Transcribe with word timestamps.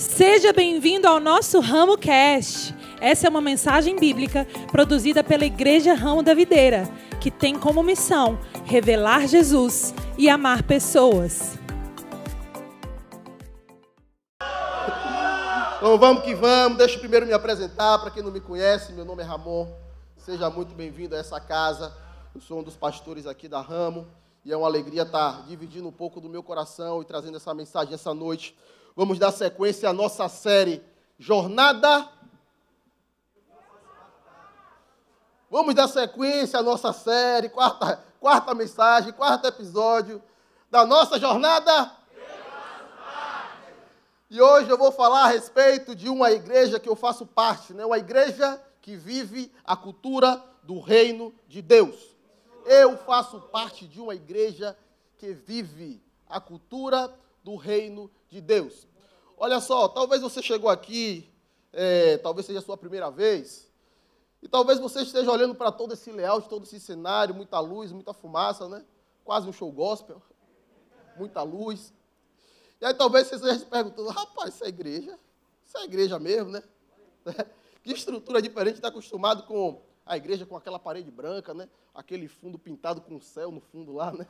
Seja 0.00 0.50
bem-vindo 0.50 1.06
ao 1.06 1.20
nosso 1.20 1.60
Ramo 1.60 1.98
Cast. 1.98 2.74
Essa 3.02 3.26
é 3.26 3.30
uma 3.30 3.42
mensagem 3.42 3.96
bíblica 3.96 4.46
produzida 4.72 5.22
pela 5.22 5.44
Igreja 5.44 5.92
Ramo 5.92 6.22
da 6.22 6.32
Videira, 6.32 6.88
que 7.20 7.30
tem 7.30 7.58
como 7.58 7.82
missão 7.82 8.40
revelar 8.64 9.28
Jesus 9.28 9.92
e 10.16 10.26
amar 10.30 10.62
pessoas. 10.62 11.58
Então 15.76 15.98
vamos 15.98 16.24
que 16.24 16.34
vamos. 16.34 16.78
Deixa 16.78 16.94
eu 16.94 17.00
primeiro 17.00 17.26
me 17.26 17.34
apresentar. 17.34 17.98
Para 17.98 18.10
quem 18.10 18.22
não 18.22 18.32
me 18.32 18.40
conhece, 18.40 18.94
meu 18.94 19.04
nome 19.04 19.22
é 19.22 19.26
Ramon. 19.26 19.70
Seja 20.16 20.48
muito 20.48 20.74
bem-vindo 20.74 21.14
a 21.14 21.18
essa 21.18 21.38
casa. 21.38 21.94
Eu 22.34 22.40
sou 22.40 22.60
um 22.60 22.62
dos 22.62 22.74
pastores 22.74 23.26
aqui 23.26 23.48
da 23.48 23.60
Ramo. 23.60 24.06
E 24.46 24.50
é 24.50 24.56
uma 24.56 24.66
alegria 24.66 25.02
estar 25.02 25.44
dividindo 25.46 25.86
um 25.86 25.92
pouco 25.92 26.22
do 26.22 26.28
meu 26.30 26.42
coração 26.42 27.02
e 27.02 27.04
trazendo 27.04 27.36
essa 27.36 27.52
mensagem 27.52 27.92
essa 27.92 28.14
noite. 28.14 28.56
Vamos 28.96 29.18
dar 29.18 29.32
sequência 29.32 29.88
à 29.88 29.92
nossa 29.92 30.28
série 30.28 30.82
Jornada. 31.18 32.08
Vamos 35.50 35.74
dar 35.74 35.88
sequência 35.88 36.58
à 36.58 36.62
nossa 36.62 36.92
série, 36.92 37.48
quarta, 37.48 38.02
quarta 38.20 38.54
mensagem, 38.54 39.12
quarto 39.12 39.46
episódio 39.46 40.22
da 40.70 40.84
nossa 40.86 41.18
jornada. 41.18 41.92
E 44.28 44.40
hoje 44.40 44.70
eu 44.70 44.78
vou 44.78 44.92
falar 44.92 45.24
a 45.24 45.28
respeito 45.28 45.94
de 45.94 46.08
uma 46.08 46.30
igreja 46.30 46.78
que 46.78 46.88
eu 46.88 46.94
faço 46.94 47.26
parte, 47.26 47.74
né? 47.74 47.84
uma 47.84 47.98
igreja 47.98 48.62
que 48.80 48.96
vive 48.96 49.52
a 49.64 49.76
cultura 49.76 50.42
do 50.62 50.78
reino 50.78 51.34
de 51.48 51.60
Deus. 51.60 52.16
Eu 52.64 52.96
faço 52.96 53.40
parte 53.40 53.88
de 53.88 54.00
uma 54.00 54.14
igreja 54.14 54.76
que 55.18 55.32
vive 55.32 56.00
a 56.28 56.40
cultura 56.40 57.12
do 57.42 57.56
reino 57.56 58.08
de 58.08 58.19
Deus. 58.38 58.86
Olha 59.38 59.58
só, 59.58 59.88
talvez 59.88 60.20
você 60.20 60.42
chegou 60.42 60.68
aqui, 60.68 61.26
é, 61.72 62.18
talvez 62.18 62.44
seja 62.44 62.58
a 62.58 62.62
sua 62.62 62.76
primeira 62.76 63.10
vez, 63.10 63.70
e 64.42 64.48
talvez 64.48 64.78
você 64.78 65.00
esteja 65.00 65.32
olhando 65.32 65.54
para 65.54 65.72
todo 65.72 65.94
esse 65.94 66.12
layout, 66.12 66.46
todo 66.46 66.64
esse 66.64 66.78
cenário, 66.78 67.34
muita 67.34 67.58
luz, 67.58 67.90
muita 67.90 68.12
fumaça, 68.12 68.68
né? 68.68 68.84
Quase 69.24 69.48
um 69.48 69.52
show 69.52 69.72
gospel, 69.72 70.20
muita 71.16 71.42
luz. 71.42 71.92
E 72.80 72.84
aí 72.84 72.92
talvez 72.92 73.26
você 73.26 73.36
esteja 73.36 73.58
se 73.58 73.64
perguntando, 73.66 74.10
rapaz, 74.10 74.54
isso 74.54 74.64
é 74.64 74.68
igreja? 74.68 75.18
Isso 75.66 75.78
é 75.78 75.84
igreja 75.84 76.18
mesmo, 76.18 76.50
né? 76.50 76.62
Que 77.82 77.92
estrutura 77.92 78.42
diferente, 78.42 78.74
está 78.74 78.88
acostumado 78.88 79.44
com 79.44 79.80
a 80.04 80.14
igreja 80.14 80.44
com 80.44 80.54
aquela 80.54 80.78
parede 80.78 81.10
branca, 81.10 81.54
né? 81.54 81.66
Aquele 81.94 82.28
fundo 82.28 82.58
pintado 82.58 83.00
com 83.00 83.16
o 83.16 83.22
céu 83.22 83.50
no 83.50 83.60
fundo 83.60 83.94
lá, 83.94 84.12
né? 84.12 84.26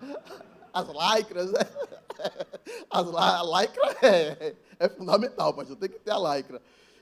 As 0.72 0.86
lycras, 0.88 1.52
né? 1.52 1.60
As, 2.90 3.06
a 3.14 3.42
lycra 3.42 3.96
é, 4.02 4.54
é 4.78 4.88
fundamental, 4.88 5.54
pastor, 5.54 5.76
tem 5.76 5.88
que 5.88 5.98
ter 5.98 6.10
a 6.10 6.36
lycra. 6.36 6.60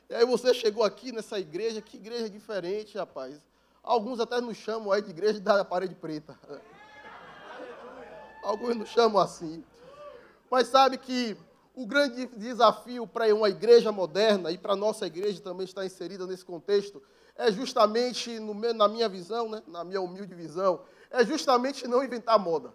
E 0.09 0.15
aí 0.15 0.25
você 0.25 0.55
chegou 0.55 0.85
aqui 0.85 1.11
nessa 1.11 1.39
igreja, 1.39 1.81
que 1.81 1.97
igreja 1.97 2.31
diferente, 2.31 2.97
rapaz. 2.97 3.41
Alguns 3.83 4.21
até 4.21 4.41
nos 4.41 4.57
chamam 4.57 4.93
aí 4.93 5.03
de 5.03 5.11
igreja 5.11 5.41
da 5.41 5.65
parede 5.65 5.95
preta. 5.95 6.39
Alguns 8.43 8.77
nos 8.77 8.89
chamam 8.91 9.21
assim. 9.21 9.65
Mas 10.51 10.69
sabe 10.69 10.99
que 10.99 11.37
o 11.75 11.87
grande 11.87 12.27
desafio 12.37 13.07
para 13.07 13.33
uma 13.35 13.49
igreja 13.49 13.91
moderna, 13.93 14.51
e 14.51 14.59
para 14.59 14.73
a 14.73 14.77
nossa 14.77 15.07
igreja 15.07 15.41
também 15.41 15.65
está 15.65 15.85
inserida 15.85 16.27
nesse 16.27 16.45
contexto, 16.45 17.03
é 17.37 17.53
justamente, 17.53 18.39
no, 18.39 18.55
na 18.73 18.89
minha 18.89 19.09
visão, 19.09 19.49
né, 19.49 19.63
na 19.67 19.85
minha 19.85 20.01
humilde 20.01 20.35
visão, 20.35 20.81
é 21.11 21.25
justamente 21.25 21.87
não 21.87 22.03
inventar 22.03 22.39
moda. 22.39 22.73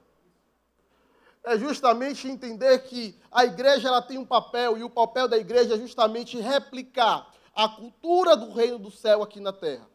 É 1.43 1.57
justamente 1.57 2.27
entender 2.27 2.79
que 2.83 3.19
a 3.31 3.45
igreja 3.45 3.87
ela 3.87 4.01
tem 4.01 4.17
um 4.17 4.25
papel, 4.25 4.77
e 4.77 4.83
o 4.83 4.89
papel 4.89 5.27
da 5.27 5.37
igreja 5.37 5.75
é 5.75 5.77
justamente 5.77 6.39
replicar 6.39 7.31
a 7.55 7.67
cultura 7.67 8.35
do 8.35 8.51
reino 8.51 8.77
do 8.77 8.91
céu 8.91 9.23
aqui 9.23 9.39
na 9.39 9.51
terra. 9.51 9.89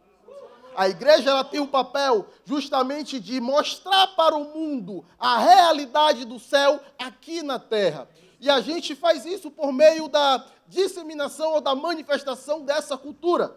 A 0.76 0.88
igreja 0.88 1.30
ela 1.30 1.42
tem 1.42 1.58
um 1.58 1.66
papel 1.66 2.26
justamente 2.44 3.18
de 3.18 3.40
mostrar 3.40 4.08
para 4.08 4.36
o 4.36 4.44
mundo 4.44 5.04
a 5.18 5.38
realidade 5.38 6.26
do 6.26 6.38
céu 6.38 6.80
aqui 6.98 7.42
na 7.42 7.58
terra. 7.58 8.06
E 8.38 8.50
a 8.50 8.60
gente 8.60 8.94
faz 8.94 9.24
isso 9.24 9.50
por 9.50 9.72
meio 9.72 10.06
da 10.08 10.44
disseminação 10.68 11.54
ou 11.54 11.60
da 11.62 11.74
manifestação 11.74 12.62
dessa 12.62 12.98
cultura. 12.98 13.56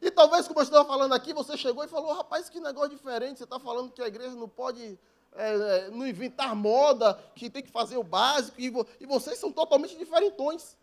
E 0.00 0.10
talvez, 0.10 0.46
como 0.46 0.60
eu 0.60 0.64
estava 0.64 0.84
falando 0.84 1.12
aqui, 1.12 1.32
você 1.32 1.56
chegou 1.56 1.82
e 1.82 1.88
falou: 1.88 2.12
rapaz, 2.12 2.48
que 2.48 2.60
negócio 2.60 2.90
diferente, 2.90 3.38
você 3.38 3.44
está 3.44 3.58
falando 3.58 3.90
que 3.90 4.02
a 4.02 4.06
igreja 4.06 4.36
não 4.36 4.48
pode 4.48 4.96
é, 5.36 5.54
é, 5.54 5.90
não 5.90 6.06
inventar 6.06 6.54
moda, 6.54 7.18
que 7.34 7.50
tem 7.50 7.62
que 7.62 7.70
fazer 7.70 7.96
o 7.96 8.04
básico, 8.04 8.60
e, 8.60 8.70
vo 8.70 8.86
e 9.00 9.06
vocês 9.06 9.38
são 9.38 9.50
totalmente 9.50 9.96
diferentões. 9.96 10.76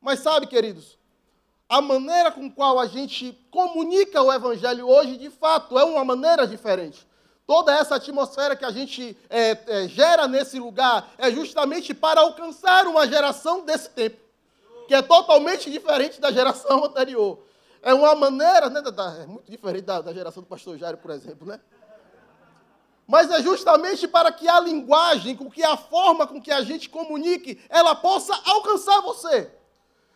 Mas 0.00 0.20
sabe, 0.20 0.46
queridos, 0.46 0.98
a 1.68 1.80
maneira 1.80 2.30
com 2.32 2.50
qual 2.50 2.78
a 2.78 2.86
gente 2.86 3.32
comunica 3.50 4.22
o 4.22 4.32
Evangelho 4.32 4.88
hoje, 4.88 5.16
de 5.16 5.30
fato, 5.30 5.78
é 5.78 5.84
uma 5.84 6.04
maneira 6.04 6.46
diferente. 6.46 7.06
Toda 7.46 7.72
essa 7.72 7.96
atmosfera 7.96 8.56
que 8.56 8.64
a 8.64 8.70
gente 8.70 9.16
é, 9.30 9.58
é, 9.66 9.88
gera 9.88 10.26
nesse 10.28 10.58
lugar 10.58 11.12
é 11.16 11.30
justamente 11.30 11.94
para 11.94 12.20
alcançar 12.20 12.86
uma 12.86 13.06
geração 13.06 13.64
desse 13.64 13.90
tempo, 13.90 14.18
que 14.86 14.94
é 14.94 15.02
totalmente 15.02 15.70
diferente 15.70 16.20
da 16.20 16.30
geração 16.30 16.84
anterior. 16.86 17.38
É 17.80 17.94
uma 17.94 18.14
maneira, 18.14 18.68
né, 18.68 18.82
da, 18.82 19.22
é 19.22 19.26
muito 19.26 19.50
diferente 19.50 19.84
da, 19.84 20.00
da 20.00 20.12
geração 20.12 20.42
do 20.42 20.48
pastor 20.48 20.76
Jairo, 20.76 20.98
por 20.98 21.10
exemplo, 21.10 21.46
né? 21.46 21.60
Mas 23.08 23.30
é 23.30 23.42
justamente 23.42 24.06
para 24.06 24.30
que 24.30 24.46
a 24.46 24.60
linguagem, 24.60 25.34
com 25.34 25.50
que 25.50 25.64
a 25.64 25.78
forma 25.78 26.26
com 26.26 26.42
que 26.42 26.52
a 26.52 26.60
gente 26.60 26.90
comunique, 26.90 27.58
ela 27.70 27.94
possa 27.94 28.38
alcançar 28.44 29.00
você. 29.00 29.50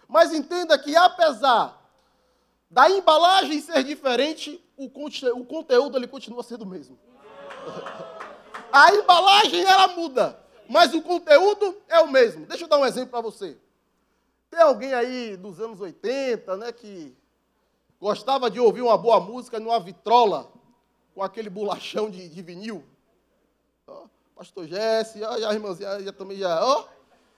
Mas 0.06 0.34
entenda 0.34 0.78
que, 0.78 0.94
apesar 0.94 1.82
da 2.70 2.90
embalagem 2.90 3.62
ser 3.62 3.82
diferente, 3.82 4.62
o, 4.76 4.90
conte 4.90 5.24
o 5.30 5.42
conteúdo 5.42 5.96
ele 5.96 6.06
continua 6.06 6.42
sendo 6.42 6.62
o 6.62 6.66
mesmo. 6.66 6.98
A 8.70 8.94
embalagem 8.94 9.62
ela 9.64 9.88
muda, 9.88 10.38
mas 10.66 10.94
o 10.94 11.02
conteúdo 11.02 11.76
é 11.88 12.00
o 12.00 12.10
mesmo. 12.10 12.46
Deixa 12.46 12.64
eu 12.64 12.68
dar 12.68 12.78
um 12.78 12.86
exemplo 12.86 13.10
para 13.10 13.20
você. 13.20 13.58
Tem 14.50 14.60
alguém 14.60 14.94
aí 14.94 15.36
dos 15.36 15.60
anos 15.60 15.78
80, 15.78 16.56
né, 16.56 16.72
que 16.72 17.14
gostava 18.00 18.50
de 18.50 18.58
ouvir 18.58 18.80
uma 18.80 18.96
boa 18.96 19.20
música 19.20 19.60
numa 19.60 19.78
vitrola 19.78 20.50
com 21.14 21.22
aquele 21.22 21.50
bolachão 21.50 22.10
de, 22.10 22.28
de 22.28 22.42
vinil? 22.42 22.84
Oh, 23.86 24.06
Pastor 24.34 24.66
Jesse, 24.66 25.20
já 25.20 25.48
a 25.48 25.54
irmãzinha 25.54 26.00
já 26.00 26.12
também 26.12 26.38
já, 26.38 26.64
ó. 26.64 26.86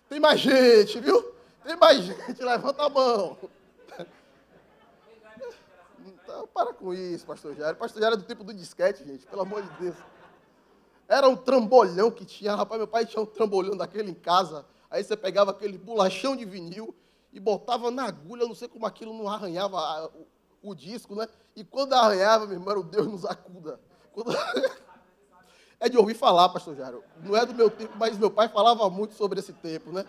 Tem 0.09 0.21
mais 0.21 0.41
gente, 0.41 1.01
viu? 1.01 1.35
Tem 1.65 1.77
mais 1.77 2.05
gente, 2.05 2.41
levanta 2.45 2.85
a 2.85 2.89
mão. 2.89 3.37
Então, 6.07 6.47
para 6.49 6.73
com 6.73 6.93
isso, 6.93 7.25
pastor 7.25 7.55
Jair. 7.55 7.77
Pastor 7.77 8.01
Jair 8.01 8.13
era 8.13 8.17
do 8.17 8.27
tipo 8.27 8.43
do 8.45 8.53
disquete, 8.53 9.05
gente, 9.05 9.27
pelo 9.27 9.43
amor 9.43 9.63
de 9.63 9.69
Deus. 9.81 9.97
Era 11.09 11.29
um 11.29 11.37
trambolhão 11.37 12.11
que 12.11 12.25
tinha. 12.25 12.55
Rapaz, 12.55 12.79
meu 12.79 12.89
pai 12.89 13.07
tinha 13.07 13.23
um 13.23 13.27
trambolhão 13.27 13.77
daquele 13.77 14.11
em 14.11 14.15
casa. 14.15 14.65
Aí 14.91 15.05
você 15.05 15.17
pegava 15.17 15.51
aquele 15.51 15.77
bolachão 15.77 16.35
de 16.35 16.45
vinil 16.45 16.95
e 17.33 17.41
botava 17.41 17.91
na 17.91 18.05
agulha, 18.05 18.47
não 18.47 18.55
sei 18.55 18.69
como 18.69 18.87
aquilo 18.87 19.13
não 19.13 19.29
arranhava 19.29 20.11
o, 20.65 20.75
disco, 20.75 21.15
né? 21.15 21.29
E 21.55 21.63
quando 21.65 21.93
arranhava, 21.93 22.47
meu 22.47 22.57
irmão, 22.57 22.79
o 22.79 22.83
Deus 22.83 23.07
nos 23.07 23.25
acuda. 23.25 23.81
Quando... 24.13 24.35
É 25.81 25.89
de 25.89 25.99
ouvir 25.99 26.15
falar, 26.15 26.49
pastor 26.49 26.75
Jairo. 26.77 27.05
Não 27.23 27.37
é 27.37 27.45
do 27.45 27.53
meu 27.53 27.69
tempo, 27.69 27.93
mas 27.99 28.17
meu 28.17 28.31
pai 28.31 28.49
falava 28.49 28.89
muito 28.89 29.15
sobre 29.15 29.41
esse 29.41 29.53
tempo, 29.53 29.93
né? 29.93 30.07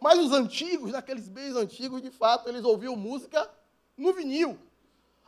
Mas 0.00 0.18
os 0.18 0.32
antigos, 0.32 0.92
naqueles 0.92 1.28
bens 1.28 1.54
antigos, 1.56 2.00
de 2.00 2.10
fato, 2.10 2.48
eles 2.48 2.64
ouviam 2.64 2.96
música 2.96 3.50
no 3.96 4.14
vinil. 4.14 4.58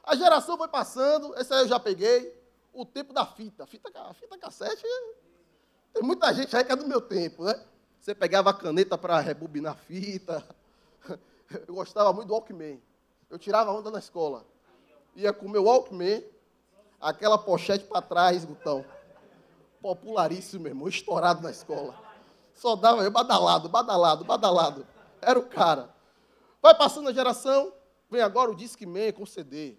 A 0.02 0.16
geração 0.16 0.56
foi 0.56 0.68
passando, 0.68 1.34
esse 1.36 1.52
aí 1.52 1.62
eu 1.62 1.68
já 1.68 1.78
peguei. 1.78 2.40
O 2.72 2.86
tempo 2.86 3.12
da 3.12 3.26
fita. 3.26 3.66
Fita, 3.66 3.90
fita 4.14 4.38
cassete, 4.38 4.82
tem 5.92 6.02
muita 6.02 6.32
gente 6.32 6.56
aí 6.56 6.64
que 6.64 6.72
é 6.72 6.76
do 6.76 6.86
meu 6.86 7.00
tempo, 7.00 7.44
né? 7.44 7.60
Você 8.00 8.14
pegava 8.14 8.50
a 8.50 8.54
caneta 8.54 8.96
para 8.96 9.20
rebobinar 9.20 9.76
fita. 9.76 10.42
Eu 11.66 11.74
gostava 11.74 12.12
muito 12.12 12.28
do 12.28 12.34
Walkman. 12.34 12.80
Eu 13.30 13.38
tirava 13.38 13.70
onda 13.70 13.90
na 13.90 14.00
escola. 14.00 14.44
Ia 15.14 15.32
com 15.32 15.48
meu 15.48 15.64
Walkman, 15.64 16.24
aquela 17.00 17.38
pochete 17.38 17.84
para 17.84 18.02
trás, 18.02 18.44
botão. 18.44 18.84
Popularíssimo, 19.80 20.64
meu 20.64 20.72
irmão, 20.72 20.88
estourado 20.88 21.40
na 21.40 21.50
escola. 21.50 21.94
Só 22.52 22.74
dava 22.74 23.02
eu 23.02 23.10
badalado, 23.10 23.68
badalado, 23.68 24.24
badalado. 24.24 24.86
Era 25.22 25.38
o 25.38 25.46
cara. 25.46 25.94
Vai 26.60 26.76
passando 26.76 27.08
a 27.08 27.12
geração, 27.12 27.72
vem 28.10 28.20
agora 28.20 28.50
o 28.50 28.54
Discman 28.54 29.12
com 29.12 29.24
CD. 29.24 29.78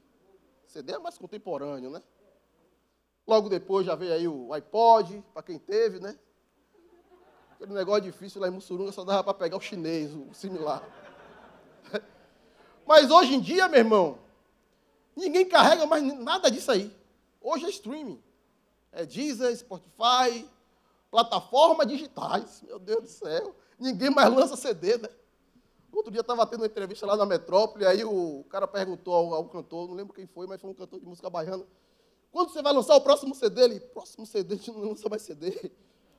CD 0.66 0.94
é 0.94 1.00
mais 1.00 1.18
contemporâneo, 1.18 1.92
né? 1.92 2.02
Logo 3.28 3.50
depois 3.50 3.86
já 3.86 3.94
veio 3.94 4.14
aí 4.14 4.28
o 4.28 4.52
iPod, 4.54 5.24
para 5.34 5.44
quem 5.44 5.60
teve, 5.60 6.00
né? 6.00 6.18
Aquele 7.52 7.74
negócio 7.74 8.02
difícil 8.02 8.42
lá 8.42 8.48
em 8.48 8.52
Mussurunga 8.52 8.92
só 8.92 9.04
dava 9.04 9.24
para 9.24 9.34
pegar 9.34 9.58
o 9.58 9.62
chinês, 9.62 10.16
o 10.16 10.34
similar. 10.34 10.82
Mas 12.92 13.10
hoje 13.10 13.36
em 13.36 13.40
dia, 13.40 13.70
meu 13.70 13.80
irmão, 13.80 14.18
ninguém 15.16 15.48
carrega 15.48 15.86
mais 15.86 16.04
nada 16.20 16.52
disso 16.52 16.70
aí. 16.70 16.94
Hoje 17.42 17.64
é 17.64 17.70
streaming. 17.70 18.22
É 18.92 19.06
Deezer, 19.06 19.56
Spotify, 19.56 20.46
plataformas 21.10 21.88
digitais. 21.88 22.62
Meu 22.64 22.78
Deus 22.78 23.04
do 23.04 23.08
céu. 23.08 23.56
Ninguém 23.80 24.10
mais 24.10 24.30
lança 24.30 24.58
CD, 24.58 24.98
né? 24.98 25.08
Outro 25.90 26.12
dia 26.12 26.20
estava 26.20 26.46
tendo 26.46 26.60
uma 26.60 26.66
entrevista 26.66 27.06
lá 27.06 27.16
na 27.16 27.26
Metrópole, 27.26 27.86
aí 27.86 28.04
o 28.04 28.44
cara 28.50 28.68
perguntou 28.68 29.14
ao, 29.14 29.36
ao, 29.36 29.46
cantor, 29.46 29.88
não 29.88 29.96
lembro 29.96 30.14
quem 30.14 30.28
foi, 30.28 30.46
mas 30.46 30.60
foi 30.60 30.70
um 30.70 30.74
cantor 30.74 31.00
de 31.00 31.06
música 31.06 31.30
baiana. 31.30 31.66
Quando 32.30 32.52
você 32.52 32.62
vai 32.62 32.74
lançar 32.74 32.98
o 32.98 33.02
próximo 33.02 33.34
CD? 33.34 33.62
Ele, 33.62 33.80
próximo 33.80 34.26
CD, 34.26 34.56
a 34.56 34.58
gente 34.58 34.70
não 34.70 34.90
lança 34.90 35.08
mais 35.08 35.22
CD. 35.22 35.72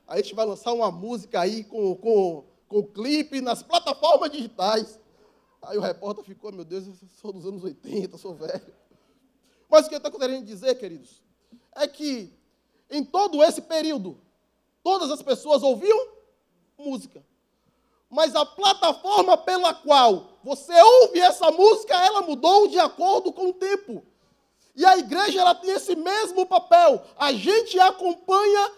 Aí 0.08 0.20
a 0.20 0.22
gente 0.22 0.34
vai 0.34 0.46
lançar 0.46 0.72
uma 0.72 0.90
música 0.90 1.38
aí 1.38 1.64
com, 1.64 1.94
com, 1.96 2.44
com 2.66 2.82
clipe 2.82 3.42
nas 3.42 3.62
plataformas 3.62 4.30
digitais. 4.30 5.01
Aí 5.62 5.78
o 5.78 5.80
repórter 5.80 6.24
ficou, 6.24 6.52
meu 6.52 6.64
Deus, 6.64 6.86
eu 6.86 6.94
sou 7.20 7.32
dos 7.32 7.46
anos 7.46 7.62
80, 7.62 8.18
sou 8.18 8.34
velho. 8.34 8.74
Mas 9.70 9.86
o 9.86 9.88
que 9.88 9.94
eu 9.94 9.98
estou 9.98 10.12
querendo 10.12 10.44
dizer, 10.44 10.74
queridos, 10.74 11.22
é 11.74 11.86
que 11.86 12.32
em 12.90 13.04
todo 13.04 13.42
esse 13.42 13.62
período, 13.62 14.20
todas 14.82 15.10
as 15.10 15.22
pessoas 15.22 15.62
ouviam 15.62 16.08
música. 16.76 17.24
Mas 18.10 18.34
a 18.34 18.44
plataforma 18.44 19.38
pela 19.38 19.72
qual 19.72 20.38
você 20.44 20.78
ouve 20.78 21.18
essa 21.20 21.50
música, 21.50 21.94
ela 21.94 22.20
mudou 22.20 22.68
de 22.68 22.78
acordo 22.78 23.32
com 23.32 23.48
o 23.48 23.54
tempo. 23.54 24.04
E 24.74 24.86
a 24.86 24.96
igreja 24.96 25.38
ela 25.40 25.54
tem 25.54 25.70
esse 25.70 25.94
mesmo 25.94 26.46
papel. 26.46 27.04
A 27.18 27.30
gente 27.32 27.78
acompanha 27.78 28.70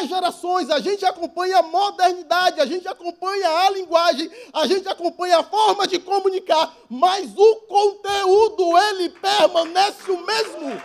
as 0.00 0.08
gerações, 0.08 0.70
a 0.70 0.80
gente 0.80 1.04
acompanha 1.04 1.58
a 1.58 1.62
modernidade, 1.62 2.60
a 2.60 2.66
gente 2.66 2.88
acompanha 2.88 3.46
a 3.46 3.70
linguagem, 3.70 4.30
a 4.54 4.66
gente 4.66 4.88
acompanha 4.88 5.38
a 5.38 5.42
forma 5.42 5.86
de 5.86 5.98
comunicar, 5.98 6.74
mas 6.88 7.30
o 7.36 7.56
conteúdo 7.66 8.78
ele 8.78 9.10
permanece 9.10 10.10
o 10.10 10.24
mesmo. 10.24 10.82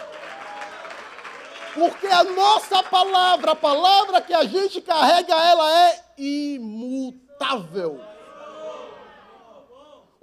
Porque 1.74 2.07
a 2.07 2.24
nossa 2.24 2.84
palavra, 2.84 3.54
a 3.54 3.56
palavra 3.56 4.22
que 4.22 4.34
a 4.34 4.44
gente 4.44 4.81
carrega, 4.81 5.34
ela 5.34 5.88
é 5.88 6.04
imutável. 6.18 8.12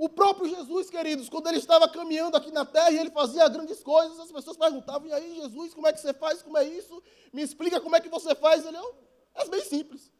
O 0.01 0.09
próprio 0.09 0.49
Jesus, 0.49 0.89
queridos, 0.89 1.29
quando 1.29 1.49
ele 1.49 1.59
estava 1.59 1.87
caminhando 1.87 2.35
aqui 2.35 2.51
na 2.51 2.65
terra 2.65 2.91
e 2.91 2.99
ele 2.99 3.11
fazia 3.11 3.47
grandes 3.51 3.83
coisas, 3.83 4.19
as 4.19 4.33
pessoas 4.33 4.57
perguntavam: 4.57 5.07
e 5.07 5.13
aí, 5.13 5.35
Jesus, 5.35 5.75
como 5.75 5.87
é 5.87 5.93
que 5.93 6.01
você 6.01 6.15
faz? 6.15 6.41
Como 6.41 6.57
é 6.57 6.65
isso? 6.65 7.03
Me 7.31 7.43
explica 7.43 7.79
como 7.79 7.95
é 7.95 8.01
que 8.01 8.09
você 8.09 8.35
faz. 8.35 8.65
Ele, 8.65 8.79
oh, 8.79 8.95
é 9.35 9.47
bem 9.51 9.63
simples. 9.63 10.11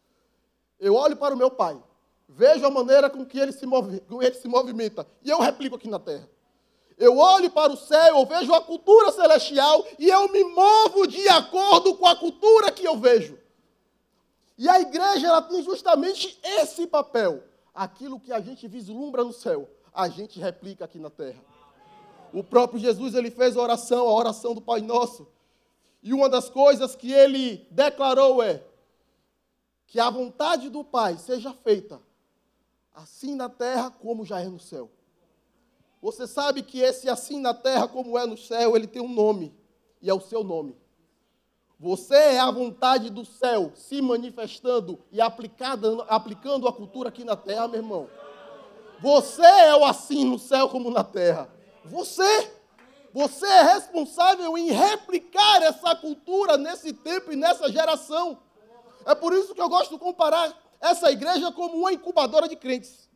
Eu 0.79 0.95
olho 0.95 1.17
para 1.17 1.35
o 1.35 1.39
meu 1.39 1.51
pai, 1.51 1.83
vejo 2.29 2.67
a 2.67 2.71
maneira 2.71 3.09
com 3.09 3.25
que 3.25 3.39
ele 3.39 3.53
se, 3.53 3.65
move, 3.65 4.01
com 4.01 4.23
ele 4.23 4.35
se 4.35 4.47
movimenta, 4.47 5.07
e 5.25 5.31
eu 5.31 5.41
replico 5.41 5.77
aqui 5.77 5.89
na 5.89 5.99
terra. 5.99 6.29
Eu 6.99 7.17
olho 7.17 7.49
para 7.49 7.73
o 7.73 7.77
céu, 7.79 8.19
eu 8.19 8.27
vejo 8.27 8.53
a 8.53 8.61
cultura 8.61 9.11
celestial 9.13 9.83
e 9.99 10.11
eu 10.11 10.31
me 10.31 10.45
movo 10.45 11.07
de 11.07 11.27
acordo 11.27 11.95
com 11.95 12.07
a 12.07 12.15
cultura 12.15 12.71
que 12.71 12.85
eu 12.85 12.99
vejo. 12.99 13.39
E 14.59 14.69
a 14.69 14.79
igreja 14.79 15.27
ela 15.27 15.41
tem 15.41 15.63
justamente 15.63 16.39
esse 16.43 16.87
papel 16.87 17.49
aquilo 17.75 18.21
que 18.21 18.33
a 18.33 18.41
gente 18.41 18.67
vislumbra 18.69 19.25
no 19.25 19.33
céu, 19.33 19.69
a 19.93 20.09
gente 20.09 20.39
replica 20.41 20.85
aqui 20.85 20.99
na 20.99 21.11
terra. 21.11 21.43
O 22.33 22.45
próprio 22.45 22.79
Jesus, 22.79 23.15
ele 23.15 23.31
fez 23.31 23.57
a 23.57 23.63
oração, 23.63 24.09
a 24.09 24.15
oração 24.15 24.55
do 24.55 24.61
Pai 24.61 24.81
Nosso. 24.81 25.27
E 26.03 26.15
uma 26.15 26.29
das 26.29 26.49
coisas 26.49 26.95
que 26.95 27.13
ele 27.13 27.67
declarou 27.71 28.43
é 28.43 28.65
que 29.87 29.99
a 29.99 30.09
vontade 30.09 30.71
do 30.71 30.85
Pai 30.85 31.19
seja 31.19 31.53
feita 31.53 32.01
assim 32.95 33.35
na 33.35 33.49
terra 33.49 33.91
como 33.91 34.25
já 34.25 34.41
é 34.41 34.49
no 34.49 34.61
céu. 34.61 34.91
Você 36.01 36.27
sabe 36.27 36.63
que 36.63 36.81
esse 36.81 37.09
assim 37.09 37.41
na 37.41 37.53
terra 37.53 37.87
como 37.89 38.19
é 38.19 38.25
no 38.27 38.37
céu, 38.37 38.77
ele 38.77 38.87
tem 38.87 39.03
um 39.03 39.13
nome, 39.13 39.55
e 40.01 40.09
é 40.09 40.15
o 40.15 40.21
seu 40.21 40.43
nome. 40.43 40.77
Você 41.81 42.15
é 42.15 42.39
a 42.39 42.51
vontade 42.51 43.09
do 43.09 43.25
céu 43.25 43.73
se 43.75 44.03
manifestando 44.03 44.99
e 45.11 45.19
aplicada, 45.19 46.05
aplicando 46.09 46.69
a 46.69 46.73
cultura 46.75 47.09
aqui 47.09 47.25
na 47.25 47.37
terra, 47.37 47.67
meu 47.69 47.79
irmão. 47.81 48.11
Você 49.01 49.41
é 49.41 49.75
o 49.75 49.83
assim 49.87 50.27
no 50.27 50.39
céu 50.39 50.69
como 50.69 50.91
na 50.91 51.03
terra. 51.03 51.49
Você. 51.87 52.53
Você 53.15 53.47
é 53.47 53.63
responsável 53.63 54.59
em 54.59 54.71
replicar 54.71 55.63
essa 55.63 55.97
cultura 55.97 56.59
nesse 56.59 56.93
tempo 56.93 57.33
e 57.33 57.37
nessa 57.37 57.73
geração. 57.73 58.39
É 59.07 59.15
por 59.15 59.33
isso 59.33 59.55
que 59.55 59.61
eu 59.63 59.69
gosto 59.69 59.93
de 59.93 59.99
comparar 59.99 60.55
essa 60.83 61.11
igreja 61.11 61.51
como 61.51 61.79
uma 61.79 61.93
incubadora 61.93 62.47
de 62.47 62.57
crentes. 62.57 63.09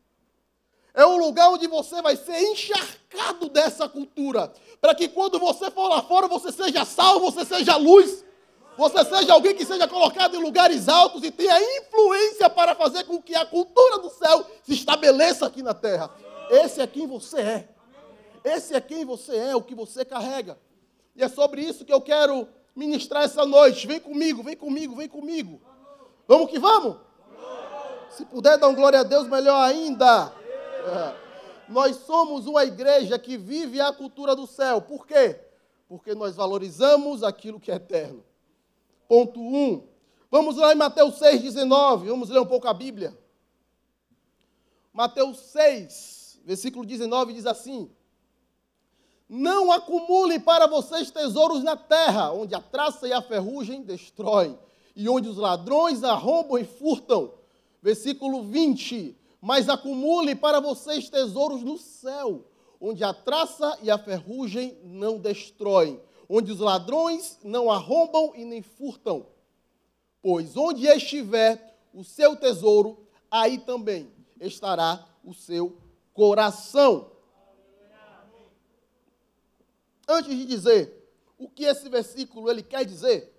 É 0.91 1.05
um 1.05 1.17
lugar 1.17 1.51
onde 1.51 1.67
você 1.67 2.01
vai 2.01 2.15
ser 2.15 2.41
encharcado 2.41 3.47
dessa 3.47 3.87
cultura. 3.87 4.51
Para 4.81 4.95
que 4.95 5.07
quando 5.07 5.37
você 5.37 5.69
for 5.69 5.87
lá 5.87 6.01
fora, 6.01 6.27
você 6.27 6.51
seja 6.51 6.83
salvo, 6.83 7.31
você 7.31 7.45
seja 7.45 7.77
luz. 7.77 8.25
Você 8.77 9.05
seja 9.05 9.33
alguém 9.33 9.55
que 9.55 9.65
seja 9.65 9.87
colocado 9.87 10.35
em 10.35 10.41
lugares 10.41 10.89
altos 10.89 11.23
e 11.23 11.31
tenha 11.31 11.57
influência 11.79 12.49
para 12.49 12.75
fazer 12.75 13.05
com 13.05 13.21
que 13.21 13.33
a 13.33 13.45
cultura 13.45 13.99
do 13.99 14.09
céu 14.09 14.45
se 14.63 14.73
estabeleça 14.73 15.45
aqui 15.45 15.63
na 15.63 15.73
terra. 15.73 16.11
Esse 16.49 16.81
é 16.81 16.87
quem 16.87 17.07
você 17.07 17.39
é. 17.39 17.69
Esse 18.43 18.75
é 18.75 18.81
quem 18.81 19.05
você 19.05 19.35
é, 19.35 19.55
o 19.55 19.61
que 19.61 19.73
você 19.73 20.03
carrega. 20.03 20.57
E 21.15 21.23
é 21.23 21.27
sobre 21.27 21.61
isso 21.61 21.85
que 21.85 21.93
eu 21.93 22.01
quero 22.01 22.47
ministrar 22.75 23.23
essa 23.23 23.45
noite. 23.45 23.87
Vem 23.87 23.99
comigo, 23.99 24.43
vem 24.43 24.57
comigo, 24.57 24.95
vem 24.95 25.07
comigo. 25.07 25.61
Vamos 26.27 26.49
que 26.49 26.59
vamos? 26.59 26.97
Se 28.09 28.25
puder 28.25 28.57
dar 28.57 28.67
um 28.67 28.75
glória 28.75 28.99
a 28.99 29.03
Deus, 29.03 29.27
melhor 29.27 29.61
ainda. 29.61 30.31
É. 30.85 31.25
Nós 31.67 31.95
somos 31.97 32.45
uma 32.45 32.63
igreja 32.63 33.17
que 33.17 33.37
vive 33.37 33.81
a 33.81 33.91
cultura 33.91 34.35
do 34.35 34.45
céu. 34.45 34.81
Por 34.81 35.07
quê? 35.07 35.39
Porque 35.87 36.13
nós 36.13 36.35
valorizamos 36.35 37.23
aquilo 37.23 37.59
que 37.59 37.71
é 37.71 37.75
eterno. 37.75 38.23
Ponto 39.07 39.39
1. 39.39 39.87
Vamos 40.31 40.57
lá 40.57 40.73
em 40.73 40.75
Mateus 40.75 41.17
6, 41.19 41.41
19. 41.41 42.09
Vamos 42.09 42.29
ler 42.29 42.39
um 42.39 42.45
pouco 42.45 42.67
a 42.67 42.73
Bíblia. 42.73 43.17
Mateus 44.91 45.39
6, 45.51 46.39
versículo 46.45 46.85
19 46.85 47.33
diz 47.33 47.45
assim: 47.45 47.91
Não 49.27 49.71
acumulem 49.71 50.39
para 50.39 50.67
vocês 50.67 51.11
tesouros 51.11 51.63
na 51.63 51.75
terra, 51.75 52.31
onde 52.31 52.55
a 52.55 52.61
traça 52.61 53.07
e 53.07 53.11
a 53.11 53.21
ferrugem 53.21 53.81
destroem, 53.81 54.57
e 54.95 55.09
onde 55.09 55.27
os 55.27 55.37
ladrões 55.37 56.03
arrombam 56.03 56.57
e 56.57 56.63
furtam. 56.63 57.33
Versículo 57.81 58.43
20: 58.43 59.17
Mas 59.41 59.67
acumulem 59.67 60.35
para 60.35 60.61
vocês 60.61 61.09
tesouros 61.09 61.61
no 61.61 61.77
céu, 61.77 62.45
onde 62.79 63.03
a 63.03 63.13
traça 63.13 63.77
e 63.83 63.91
a 63.91 63.97
ferrugem 63.97 64.77
não 64.81 65.19
destroem, 65.19 65.99
onde 66.29 66.51
os 66.51 66.59
ladrões 66.59 67.39
não 67.43 67.71
arrombam 67.71 68.33
e 68.35 68.45
nem 68.45 68.61
furtam. 68.61 69.27
Pois 70.21 70.57
onde 70.57 70.87
estiver 70.87 71.77
o 71.93 72.03
seu 72.03 72.35
tesouro, 72.35 73.07
aí 73.29 73.57
também 73.57 74.11
estará 74.39 75.07
o 75.23 75.33
seu 75.33 75.77
coração. 76.13 77.11
Antes 80.07 80.35
de 80.35 80.45
dizer 80.45 81.09
o 81.37 81.49
que 81.49 81.65
esse 81.65 81.89
versículo 81.89 82.49
ele 82.49 82.63
quer 82.63 82.85
dizer, 82.85 83.33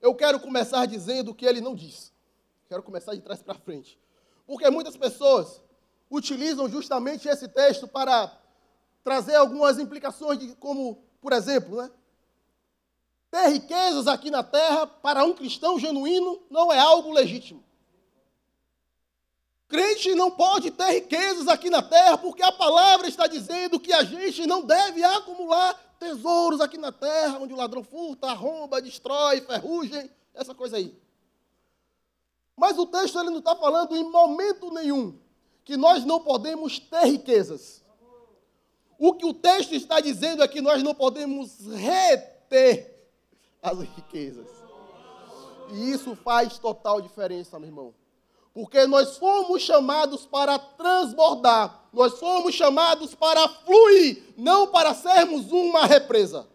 eu 0.00 0.14
quero 0.14 0.40
começar 0.40 0.86
dizendo 0.86 1.30
o 1.30 1.34
que 1.34 1.46
ele 1.46 1.60
não 1.60 1.74
diz. 1.74 2.12
Quero 2.68 2.82
começar 2.82 3.14
de 3.14 3.20
trás 3.20 3.42
para 3.42 3.54
frente. 3.54 3.98
Porque 4.46 4.68
muitas 4.70 4.96
pessoas 4.96 5.62
utilizam 6.10 6.68
justamente 6.68 7.28
esse 7.28 7.48
texto 7.48 7.86
para 7.88 8.36
trazer 9.02 9.34
algumas 9.34 9.78
implicações 9.78 10.38
de 10.38 10.54
como, 10.56 11.02
por 11.20 11.32
exemplo, 11.32 11.76
né? 11.76 11.90
Ter 13.32 13.48
riquezas 13.48 14.06
aqui 14.06 14.30
na 14.30 14.42
terra, 14.42 14.86
para 14.86 15.24
um 15.24 15.32
cristão 15.32 15.78
genuíno, 15.78 16.42
não 16.50 16.70
é 16.70 16.78
algo 16.78 17.10
legítimo. 17.10 17.64
Crente 19.66 20.14
não 20.14 20.30
pode 20.30 20.70
ter 20.70 20.90
riquezas 20.90 21.48
aqui 21.48 21.70
na 21.70 21.80
terra, 21.80 22.18
porque 22.18 22.42
a 22.42 22.52
palavra 22.52 23.08
está 23.08 23.26
dizendo 23.26 23.80
que 23.80 23.90
a 23.90 24.04
gente 24.04 24.46
não 24.46 24.60
deve 24.60 25.02
acumular 25.02 25.72
tesouros 25.98 26.60
aqui 26.60 26.76
na 26.76 26.92
terra, 26.92 27.38
onde 27.40 27.54
o 27.54 27.56
ladrão 27.56 27.82
furta, 27.82 28.26
arromba, 28.26 28.82
destrói, 28.82 29.40
ferrugem, 29.40 30.10
essa 30.34 30.54
coisa 30.54 30.76
aí. 30.76 30.94
Mas 32.54 32.76
o 32.76 32.84
texto 32.86 33.18
ele 33.18 33.30
não 33.30 33.38
está 33.38 33.56
falando 33.56 33.96
em 33.96 34.04
momento 34.04 34.70
nenhum 34.70 35.18
que 35.64 35.78
nós 35.78 36.04
não 36.04 36.20
podemos 36.20 36.78
ter 36.78 37.06
riquezas. 37.06 37.82
O 38.98 39.14
que 39.14 39.24
o 39.24 39.32
texto 39.32 39.74
está 39.74 40.00
dizendo 40.00 40.42
é 40.42 40.48
que 40.48 40.60
nós 40.60 40.82
não 40.82 40.94
podemos 40.94 41.66
reter 41.66 42.91
as 43.62 43.78
riquezas. 43.78 44.48
E 45.70 45.90
isso 45.92 46.16
faz 46.16 46.58
total 46.58 47.00
diferença, 47.00 47.58
meu 47.58 47.68
irmão. 47.68 47.94
Porque 48.52 48.86
nós 48.86 49.16
fomos 49.16 49.62
chamados 49.62 50.26
para 50.26 50.58
transbordar, 50.58 51.86
nós 51.92 52.18
fomos 52.18 52.54
chamados 52.54 53.14
para 53.14 53.48
fluir, 53.48 54.34
não 54.36 54.66
para 54.66 54.92
sermos 54.92 55.50
uma 55.50 55.86
represa. 55.86 56.46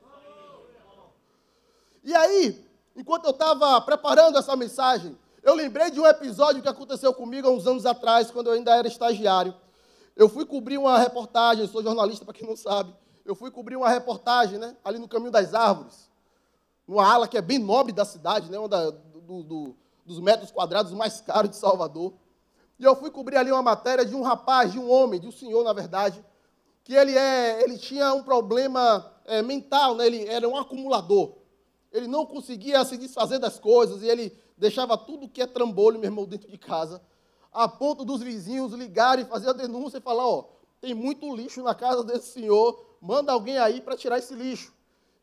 E 2.04 2.14
aí, 2.14 2.64
enquanto 2.96 3.26
eu 3.26 3.32
estava 3.32 3.82
preparando 3.82 4.38
essa 4.38 4.56
mensagem, 4.56 5.18
eu 5.42 5.56
lembrei 5.56 5.90
de 5.90 6.00
um 6.00 6.06
episódio 6.06 6.62
que 6.62 6.70
aconteceu 6.70 7.14
comigo 7.14 7.48
há 7.48 7.52
uns 7.52 7.66
anos 7.66 7.86
atrás, 7.86 8.30
quando 8.30 8.48
eu 8.48 8.54
ainda 8.54 8.76
era 8.76 8.88
estagiário. 8.88 9.56
Eu 10.16 10.30
fui 10.30 10.46
cobrir 10.46 10.78
uma 10.78 11.00
reportagem, 11.00 11.68
sou 11.68 11.82
jornalista 11.82 12.26
para 12.26 12.34
quem 12.34 12.48
não 12.48 12.56
sabe. 12.56 12.94
Eu 13.26 13.34
fui 13.34 13.50
cobrir 13.50 13.76
uma 13.76 13.90
reportagem, 13.90 14.60
né, 14.60 14.76
ali 14.84 15.00
no 15.00 15.08
Caminho 15.08 15.32
das 15.32 15.54
Árvores 15.54 16.07
numa 16.88 17.06
ala 17.06 17.28
que 17.28 17.38
é 17.38 17.42
bem 17.42 17.60
nobre 17.60 17.92
da 17.92 18.06
cidade, 18.06 18.50
né, 18.50 18.58
uma 18.58 18.70
da, 18.70 18.90
do, 18.90 19.44
do, 19.44 19.76
dos 20.06 20.20
metros 20.20 20.52
quadrados 20.52 20.94
mais 20.94 21.20
caros 21.20 21.52
de 21.52 21.58
Salvador. 21.58 22.14
E 22.80 22.84
eu 22.84 22.96
fui 22.96 23.12
cobrir 23.12 23.38
ali 23.38 23.52
uma 23.52 23.62
matéria 23.62 24.06
de 24.06 24.16
um 24.16 24.22
rapaz, 24.22 24.72
de 24.72 24.80
um 24.80 24.90
homem, 24.90 25.20
de 25.20 25.28
um 25.28 25.32
senhor, 25.32 25.64
na 25.64 25.74
verdade, 25.74 26.24
que 26.84 26.94
ele, 26.94 27.18
é, 27.18 27.64
ele 27.64 27.78
tinha 27.78 28.14
um 28.14 28.24
problema 28.24 29.12
é, 29.26 29.42
mental, 29.42 29.96
né? 29.96 30.06
ele 30.06 30.26
era 30.26 30.48
um 30.48 30.56
acumulador. 30.56 31.36
Ele 31.92 32.08
não 32.08 32.26
conseguia 32.26 32.84
se 32.86 32.96
desfazer 32.98 33.40
das 33.40 33.60
coisas 33.60 34.02
e 34.02 34.08
ele 34.08 34.38
deixava 34.58 34.98
tudo 34.98 35.28
que 35.28 35.42
é 35.42 35.48
trambolho, 35.48 36.00
meu 36.00 36.08
irmão, 36.08 36.26
dentro 36.26 36.50
de 36.50 36.58
casa, 36.58 37.02
a 37.52 37.68
ponto 37.68 38.06
dos 38.06 38.22
vizinhos 38.22 38.72
ligarem 38.74 39.26
fazer 39.26 39.50
a 39.50 39.54
denúncia 39.54 39.98
e 39.98 40.02
falar, 40.02 40.28
ó, 40.28 40.46
tem 40.80 40.94
muito 40.94 41.36
lixo 41.36 41.62
na 41.64 41.74
casa 41.74 42.04
desse 42.04 42.32
senhor, 42.32 42.96
manda 43.02 43.32
alguém 43.32 43.58
aí 43.58 43.82
para 43.82 43.98
tirar 43.98 44.20
esse 44.20 44.34
lixo. 44.34 44.74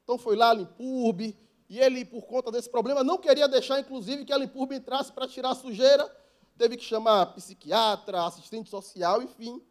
Então 0.02 0.18
foi 0.18 0.36
lá 0.36 0.50
a 0.50 0.54
Limpurbe, 0.54 1.36
e 1.68 1.80
ele, 1.80 2.04
por 2.04 2.26
conta 2.26 2.50
desse 2.50 2.68
problema, 2.68 3.02
não 3.02 3.18
queria 3.18 3.48
deixar, 3.48 3.80
inclusive, 3.80 4.24
que 4.24 4.32
a 4.32 4.38
Limpurbe 4.38 4.76
entrasse 4.76 5.12
para 5.12 5.26
tirar 5.26 5.50
a 5.50 5.54
sujeira, 5.54 6.10
teve 6.58 6.76
que 6.76 6.84
chamar 6.84 7.26
psiquiatra, 7.34 8.24
assistente 8.24 8.68
social, 8.68 9.22
enfim, 9.22 9.62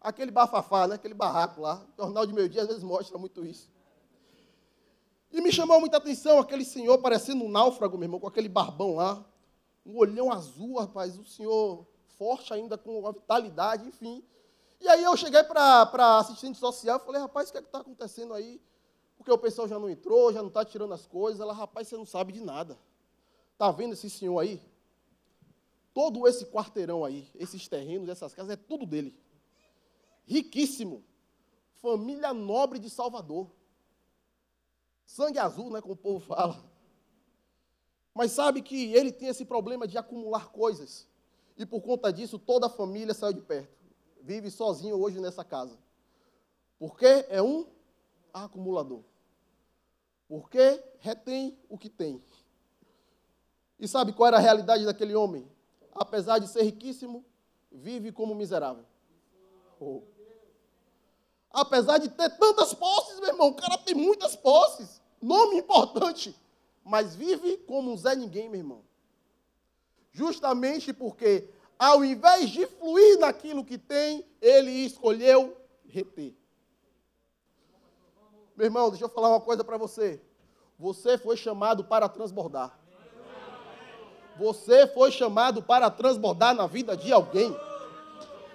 aquele 0.00 0.30
bafafá, 0.30 0.86
né? 0.86 0.94
aquele 0.96 1.14
barraco 1.14 1.62
lá. 1.62 1.84
O 1.96 2.02
Jornal 2.02 2.26
de 2.26 2.32
Meio 2.32 2.48
Dia 2.48 2.62
às 2.62 2.68
vezes 2.68 2.82
mostra 2.82 3.18
muito 3.18 3.44
isso. 3.44 3.70
E 5.30 5.40
me 5.40 5.52
chamou 5.52 5.80
muita 5.80 5.96
atenção 5.98 6.38
aquele 6.38 6.64
senhor 6.64 6.98
parecendo 6.98 7.44
um 7.44 7.50
náufrago, 7.50 7.98
meu 7.98 8.06
irmão, 8.06 8.20
com 8.20 8.26
aquele 8.26 8.48
barbão 8.48 8.94
lá, 8.94 9.24
um 9.84 9.96
olhão 9.96 10.30
azul, 10.30 10.78
rapaz, 10.78 11.18
o 11.18 11.24
senhor 11.24 11.86
forte 12.18 12.52
ainda, 12.52 12.76
com 12.76 13.06
a 13.06 13.12
vitalidade, 13.12 13.86
enfim. 13.86 14.22
E 14.80 14.88
aí 14.88 15.02
eu 15.02 15.16
cheguei 15.16 15.42
para 15.42 16.18
assistente 16.18 16.58
social 16.58 16.98
e 16.98 17.04
falei, 17.04 17.20
rapaz, 17.20 17.48
o 17.48 17.52
que 17.52 17.58
é 17.58 17.60
está 17.60 17.80
acontecendo 17.80 18.32
aí? 18.32 18.60
Porque 19.18 19.32
o 19.32 19.36
pessoal 19.36 19.68
já 19.68 19.78
não 19.78 19.90
entrou, 19.90 20.32
já 20.32 20.40
não 20.40 20.48
está 20.48 20.64
tirando 20.64 20.94
as 20.94 21.06
coisas. 21.06 21.40
Ela, 21.40 21.52
rapaz, 21.52 21.88
você 21.88 21.96
não 21.96 22.06
sabe 22.06 22.32
de 22.32 22.40
nada. 22.40 22.78
Está 23.52 23.70
vendo 23.70 23.92
esse 23.92 24.08
senhor 24.08 24.38
aí? 24.38 24.62
Todo 25.92 26.26
esse 26.28 26.46
quarteirão 26.46 27.04
aí, 27.04 27.28
esses 27.34 27.66
terrenos, 27.66 28.08
essas 28.08 28.32
casas, 28.32 28.52
é 28.52 28.56
tudo 28.56 28.86
dele. 28.86 29.18
Riquíssimo. 30.24 31.04
Família 31.82 32.32
nobre 32.32 32.78
de 32.78 32.88
Salvador. 32.88 33.50
Sangue 35.04 35.38
azul, 35.38 35.70
né, 35.70 35.80
como 35.80 35.94
o 35.94 35.96
povo 35.96 36.20
fala. 36.20 36.62
Mas 38.14 38.32
sabe 38.32 38.62
que 38.62 38.92
ele 38.94 39.10
tem 39.10 39.28
esse 39.28 39.44
problema 39.44 39.88
de 39.88 39.98
acumular 39.98 40.48
coisas. 40.50 41.08
E 41.56 41.66
por 41.66 41.80
conta 41.80 42.12
disso, 42.12 42.38
toda 42.38 42.66
a 42.66 42.70
família 42.70 43.12
saiu 43.12 43.32
de 43.32 43.42
perto. 43.42 43.76
Vive 44.22 44.50
sozinho 44.50 45.00
hoje 45.00 45.18
nessa 45.18 45.42
casa. 45.42 45.76
Porque 46.78 47.26
é 47.28 47.42
um 47.42 47.66
acumulador. 48.32 49.02
Porque 50.28 50.82
retém 51.00 51.58
o 51.68 51.78
que 51.78 51.88
tem. 51.88 52.22
E 53.80 53.88
sabe 53.88 54.12
qual 54.12 54.28
era 54.28 54.36
a 54.36 54.40
realidade 54.40 54.84
daquele 54.84 55.14
homem? 55.14 55.48
Apesar 55.94 56.38
de 56.38 56.48
ser 56.48 56.62
riquíssimo, 56.62 57.24
vive 57.72 58.12
como 58.12 58.34
miserável. 58.34 58.84
Oh. 59.80 60.02
Apesar 61.50 61.98
de 61.98 62.08
ter 62.10 62.28
tantas 62.36 62.74
posses, 62.74 63.18
meu 63.20 63.30
irmão, 63.30 63.48
o 63.48 63.54
cara 63.54 63.78
tem 63.78 63.94
muitas 63.94 64.36
posses, 64.36 65.00
nome 65.20 65.56
importante, 65.56 66.36
mas 66.84 67.14
vive 67.14 67.56
como 67.58 67.90
um 67.90 67.96
Zé 67.96 68.14
Ninguém, 68.14 68.48
meu 68.48 68.60
irmão. 68.60 68.82
Justamente 70.12 70.92
porque, 70.92 71.48
ao 71.78 72.04
invés 72.04 72.50
de 72.50 72.66
fluir 72.66 73.18
naquilo 73.18 73.64
que 73.64 73.78
tem, 73.78 74.26
ele 74.40 74.70
escolheu 74.70 75.56
reter. 75.86 76.34
Meu 78.58 78.64
irmão, 78.64 78.90
deixa 78.90 79.04
eu 79.04 79.08
falar 79.08 79.28
uma 79.28 79.40
coisa 79.40 79.62
para 79.62 79.76
você. 79.76 80.20
Você 80.76 81.16
foi 81.16 81.36
chamado 81.36 81.84
para 81.84 82.08
transbordar. 82.08 82.76
Você 84.36 84.84
foi 84.88 85.12
chamado 85.12 85.62
para 85.62 85.88
transbordar 85.88 86.56
na 86.56 86.66
vida 86.66 86.96
de 86.96 87.12
alguém. 87.12 87.56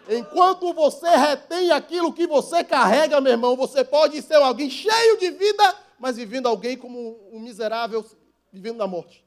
Enquanto 0.10 0.74
você 0.74 1.08
retém 1.08 1.72
aquilo 1.72 2.12
que 2.12 2.28
você 2.28 2.66
carrega, 2.66 3.22
meu 3.22 3.32
irmão, 3.32 3.56
você 3.56 3.82
pode 3.82 4.22
ser 4.22 4.36
alguém 4.36 4.70
cheio 4.70 5.18
de 5.18 5.32
vida, 5.32 5.74
mas 5.98 6.18
vivendo 6.18 6.48
alguém 6.48 6.76
como 6.76 7.18
um 7.32 7.40
miserável 7.40 8.06
vivendo 8.52 8.80
na 8.80 8.88
morte. 8.88 9.26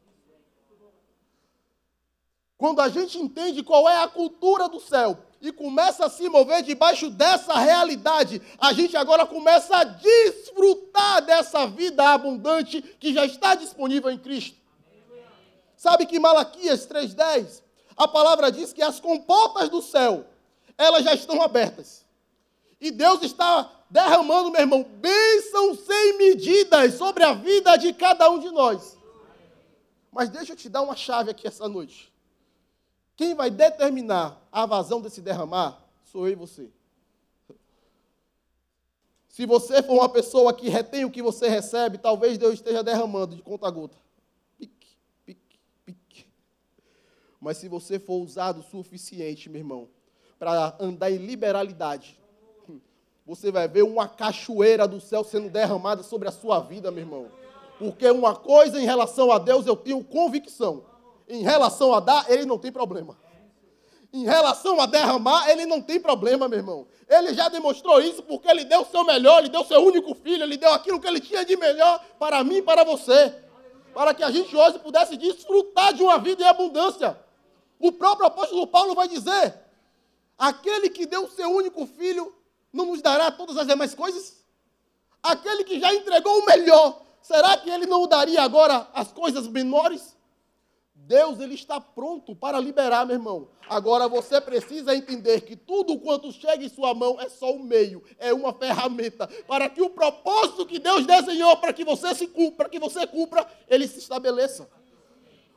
Quando 2.58 2.80
a 2.80 2.88
gente 2.88 3.18
entende 3.18 3.62
qual 3.62 3.88
é 3.88 4.02
a 4.02 4.08
cultura 4.08 4.68
do 4.68 4.80
céu 4.80 5.18
e 5.40 5.52
começa 5.52 6.06
a 6.06 6.10
se 6.10 6.28
mover 6.28 6.62
debaixo 6.62 7.10
dessa 7.10 7.54
realidade, 7.58 8.40
a 8.58 8.72
gente 8.72 8.96
agora 8.96 9.26
começa 9.26 9.76
a 9.76 9.84
desfrutar 9.84 11.22
dessa 11.22 11.66
vida 11.66 12.02
abundante 12.08 12.80
que 12.80 13.12
já 13.12 13.26
está 13.26 13.54
disponível 13.54 14.10
em 14.10 14.18
Cristo. 14.18 14.56
Sabe 15.76 16.06
que 16.06 16.18
Malaquias 16.18 16.86
3:10, 16.86 17.62
a 17.94 18.08
palavra 18.08 18.50
diz 18.50 18.72
que 18.72 18.82
as 18.82 18.98
comportas 18.98 19.68
do 19.68 19.82
céu 19.82 20.25
elas 20.78 21.04
já 21.04 21.14
estão 21.14 21.40
abertas. 21.42 22.04
E 22.80 22.90
Deus 22.90 23.22
está 23.22 23.70
derramando, 23.88 24.50
meu 24.50 24.60
irmão, 24.60 24.82
bênçãos 24.82 25.80
sem 25.80 26.18
medidas 26.18 26.94
sobre 26.94 27.25
a 27.25 27.32
vida 27.32 27.76
de 27.76 27.92
cada 27.92 28.28
um 28.30 28.38
de 28.38 28.50
nós. 28.50 28.96
Mas 30.12 30.28
deixa 30.28 30.52
eu 30.52 30.56
te 30.56 30.68
dar 30.68 30.82
uma 30.82 30.96
chave 30.96 31.30
aqui 31.30 31.46
essa 31.46 31.68
noite. 31.68 32.12
Quem 33.16 33.35
vai 33.35 33.50
determinar 33.50 34.40
a 34.52 34.66
vazão 34.66 35.00
desse 35.00 35.23
derramar 35.23 35.82
sou 36.04 36.26
eu 36.26 36.32
e 36.32 36.37
você. 36.37 36.70
Se 39.28 39.44
você 39.44 39.82
for 39.82 39.94
uma 39.94 40.08
pessoa 40.08 40.52
que 40.54 40.68
retém 40.68 41.04
o 41.04 41.11
que 41.11 41.23
você 41.23 41.49
recebe, 41.49 41.99
talvez 41.99 42.38
Deus 42.38 42.54
esteja 42.54 42.82
derramando 42.82 43.35
de 43.35 43.42
conta 43.42 43.66
a 43.66 43.70
gota. 43.70 43.96
Pique, 44.58 44.96
pique, 45.25 45.58
pique. 45.85 46.26
Mas 47.40 47.58
se 47.58 47.68
você 47.68 47.99
for 47.99 48.23
usado 48.23 48.61
o 48.61 48.62
suficiente, 48.62 49.50
meu 49.50 49.61
irmão, 49.61 49.88
para 50.38 50.75
andar 50.80 51.11
em 51.11 51.18
liberalidade, 51.18 52.18
você 53.26 53.50
vai 53.50 53.66
ver 53.66 53.82
uma 53.82 54.08
cachoeira 54.08 54.87
do 54.87 55.00
céu 55.00 55.25
sendo 55.25 55.50
derramada 55.50 56.02
sobre 56.02 56.28
a 56.28 56.32
sua 56.32 56.61
vida, 56.61 56.90
meu 56.90 57.02
irmão. 57.02 57.30
Porque 57.78 58.08
uma 58.11 58.35
coisa 58.35 58.80
em 58.80 58.85
relação 58.85 59.30
a 59.32 59.38
Deus 59.38 59.66
eu 59.66 59.76
tenho 59.76 60.02
convicção. 60.04 60.85
Em 61.28 61.42
relação 61.42 61.92
a 61.92 62.00
dar, 62.00 62.30
ele 62.30 62.45
não 62.45 62.59
tem 62.59 62.71
problema. 62.71 63.16
Em 64.12 64.25
relação 64.25 64.80
a 64.80 64.87
derramar, 64.87 65.50
ele 65.50 65.66
não 65.66 65.83
tem 65.83 66.00
problema, 66.00 66.49
meu 66.49 66.59
irmão. 66.59 66.87
Ele 67.09 67.35
já 67.35 67.49
demonstrou 67.49 68.00
isso 68.00 68.23
porque 68.23 68.49
ele 68.49 68.64
deu 68.64 68.80
o 68.80 68.87
seu 68.87 69.04
melhor, 69.04 69.40
ele 69.40 69.49
deu 69.49 69.61
o 69.61 69.66
seu 69.66 69.85
único 69.85 70.14
filho, 70.14 70.42
ele 70.42 70.56
deu 70.56 70.73
aquilo 70.73 71.00
que 71.00 71.06
ele 71.06 71.21
tinha 71.21 71.45
de 71.45 71.56
melhor 71.56 72.02
para 72.18 72.42
mim 72.42 72.56
e 72.56 72.62
para 72.62 72.85
você. 72.85 73.35
Para 73.92 74.14
que 74.14 74.23
a 74.23 74.30
gente 74.30 74.56
hoje 74.56 74.78
pudesse 74.78 75.16
desfrutar 75.16 75.92
de 75.92 76.02
uma 76.02 76.18
vida 76.18 76.42
em 76.42 76.47
abundância. 76.47 77.18
O 77.78 77.92
próprio 77.92 78.26
apóstolo 78.26 78.66
Paulo 78.66 78.95
vai 78.95 79.09
dizer: 79.09 79.54
Aquele 80.38 80.88
que 80.88 81.06
deu 81.06 81.25
o 81.25 81.30
seu 81.30 81.50
único 81.50 81.87
filho 81.87 82.35
não 82.73 82.87
nos 82.87 83.02
dará 83.02 83.30
todas 83.30 83.56
as 83.56 83.66
demais 83.66 83.95
coisas? 83.95 84.45
Aquele 85.23 85.64
que 85.64 85.78
já 85.78 85.92
entregou 85.92 86.40
o 86.40 86.47
melhor, 86.47 87.02
será 87.21 87.56
que 87.56 87.68
ele 87.68 87.87
não 87.87 88.06
daria 88.06 88.42
agora 88.42 88.88
as 88.95 89.12
coisas 89.12 89.47
menores? 89.49 90.15
Deus 91.06 91.38
ele 91.38 91.54
está 91.54 91.80
pronto 91.80 92.34
para 92.34 92.58
liberar, 92.58 93.06
meu 93.06 93.14
irmão. 93.14 93.48
Agora 93.68 94.08
você 94.08 94.40
precisa 94.40 94.94
entender 94.94 95.42
que 95.42 95.54
tudo 95.54 95.98
quanto 96.00 96.32
chega 96.32 96.64
em 96.64 96.68
sua 96.68 96.94
mão 96.94 97.20
é 97.20 97.28
só 97.28 97.52
um 97.52 97.62
meio, 97.62 98.02
é 98.18 98.34
uma 98.34 98.52
ferramenta 98.52 99.28
para 99.46 99.70
que 99.70 99.80
o 99.80 99.90
propósito 99.90 100.66
que 100.66 100.80
Deus 100.80 101.06
desenhou 101.06 101.56
para 101.58 101.72
que 101.72 101.84
você 101.84 102.12
se 102.12 102.26
cumpra, 102.26 102.68
que 102.68 102.80
você 102.80 103.06
cumpra, 103.06 103.46
ele 103.68 103.86
se 103.86 104.00
estabeleça. 104.00 104.68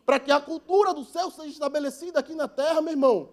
Para 0.06 0.20
que 0.20 0.32
a 0.32 0.40
cultura 0.40 0.94
do 0.94 1.04
céu 1.04 1.32
seja 1.32 1.50
estabelecida 1.50 2.20
aqui 2.20 2.36
na 2.36 2.48
terra, 2.48 2.80
meu 2.80 2.94
irmão. 2.94 3.30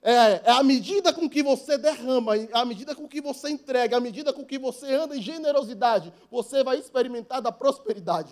É, 0.00 0.42
é 0.44 0.50
a 0.52 0.62
medida 0.62 1.12
com 1.12 1.28
que 1.28 1.42
você 1.42 1.76
derrama, 1.76 2.34
a 2.52 2.64
medida 2.64 2.94
com 2.94 3.08
que 3.08 3.20
você 3.20 3.50
entrega, 3.50 3.96
a 3.96 4.00
medida 4.00 4.32
com 4.32 4.44
que 4.44 4.58
você 4.58 4.94
anda 4.94 5.16
em 5.16 5.20
generosidade, 5.20 6.12
você 6.30 6.62
vai 6.62 6.78
experimentar 6.78 7.42
da 7.42 7.50
prosperidade. 7.50 8.30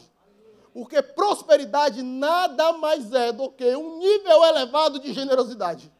Porque 0.76 1.00
prosperidade 1.00 2.02
nada 2.02 2.70
mais 2.74 3.10
é 3.10 3.32
do 3.32 3.50
que 3.50 3.64
um 3.74 3.98
nível 3.98 4.44
elevado 4.44 5.00
de 5.00 5.10
generosidade. 5.10 5.90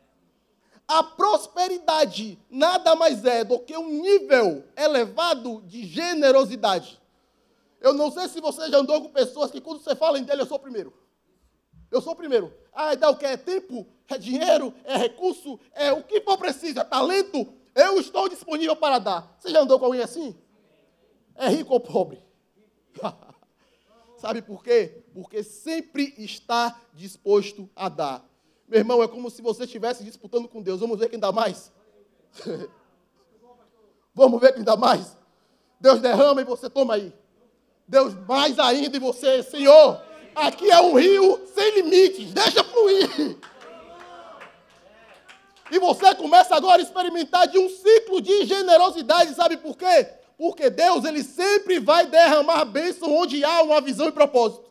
A 0.87 1.02
prosperidade 1.02 2.38
nada 2.50 2.95
mais 2.95 3.25
é 3.25 3.42
do 3.42 3.59
que 3.59 3.75
um 3.75 3.88
nível 3.88 4.64
elevado 4.76 5.62
de 5.62 5.87
generosidade. 5.87 7.00
Eu 7.80 7.95
não 7.95 8.11
sei 8.11 8.28
se 8.28 8.38
você 8.38 8.68
já 8.71 8.76
andou 8.76 9.00
com 9.00 9.09
pessoas 9.09 9.50
que 9.50 9.62
quando 9.62 9.80
você 9.80 9.97
fala 9.97 10.18
em 10.18 10.25
dele, 10.25 10.42
eu 10.42 10.47
sou 10.47 10.59
o 10.59 10.61
primeiro. 10.61 10.92
Eu 11.90 12.02
sou 12.02 12.12
o 12.12 12.16
primeiro. 12.16 12.52
Ah, 12.71 12.95
dá 12.95 13.09
o 13.09 13.16
que? 13.16 13.25
É 13.25 13.38
tempo? 13.38 13.87
É 14.11 14.18
dinheiro? 14.18 14.75
É 14.85 14.99
recurso? 14.99 15.59
É 15.73 15.90
o 15.90 16.02
que 16.02 16.21
for 16.21 16.37
preciso? 16.37 16.80
É 16.80 16.85
talento? 16.85 17.50
Eu 17.75 17.99
estou 17.99 18.28
disponível 18.28 18.76
para 18.76 18.99
dar. 18.99 19.37
Você 19.40 19.49
já 19.49 19.62
andou 19.62 19.78
com 19.78 19.87
alguém 19.87 20.02
assim? 20.02 20.37
É 21.35 21.49
rico 21.49 21.73
ou 21.73 21.80
pobre? 21.80 22.23
Sabe 24.26 24.42
por 24.42 24.64
quê? 24.64 25.04
Porque 25.14 25.45
sempre 25.45 26.12
está 26.18 26.80
disposto 26.92 27.71
a 27.76 27.88
dar. 27.88 28.28
Meu 28.66 28.80
irmão, 28.80 29.00
é 29.00 29.06
como 29.06 29.30
se 29.30 29.40
você 29.40 29.62
estivesse 29.62 30.02
disputando 30.02 30.49
com 30.49 30.61
Deus. 30.61 30.80
Vamos 30.80 30.99
ver 30.99 31.09
quem 31.09 31.18
dá 31.18 31.30
mais? 31.30 31.73
Vamos 34.12 34.40
ver 34.40 34.52
quem 34.52 34.64
dá 34.64 34.76
mais? 34.76 35.16
Deus 35.80 36.00
derrama 36.00 36.40
e 36.40 36.45
você 36.45 36.68
toma 36.68 36.95
aí. 36.95 37.14
Deus 37.87 38.14
mais 38.26 38.59
ainda 38.59 38.97
e 38.97 38.99
você, 38.99 39.45
Senhor, 39.45 40.02
Aqui 40.35 40.71
é 40.71 40.80
um 40.83 40.95
rio 40.99 41.40
sem 41.54 41.83
limites, 41.83 42.35
deixa 42.35 42.64
fluir. 42.64 43.38
E 45.71 45.78
você 45.78 46.14
começa 46.16 46.54
agora 46.56 46.83
a 46.83 46.85
experimentar 46.85 47.47
de 47.47 47.59
um 47.59 47.68
ciclo 47.71 48.21
de 48.21 48.45
generosidade, 48.45 49.35
sabe 49.35 49.56
por 49.56 49.78
quê? 49.78 50.06
Porque 50.37 50.69
Deus, 50.69 51.05
ele 51.05 51.25
sempre 51.25 51.81
vai 51.81 52.07
derramar 52.07 52.64
bênção 52.64 53.14
onde 53.14 53.43
há 53.45 53.62
uma 53.62 53.81
visão 53.81 54.09
e 54.09 54.12
propósito. 54.12 54.64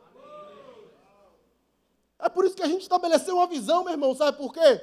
É 2.20 2.30
por 2.30 2.46
isso 2.46 2.56
que 2.56 2.64
a 2.64 2.68
gente 2.68 2.82
estabeleceu 2.82 3.36
uma 3.36 3.48
visão, 3.48 3.84
meu 3.84 3.94
irmão, 3.94 4.16
sabe 4.16 4.38
por 4.38 4.54
quê? 4.54 4.82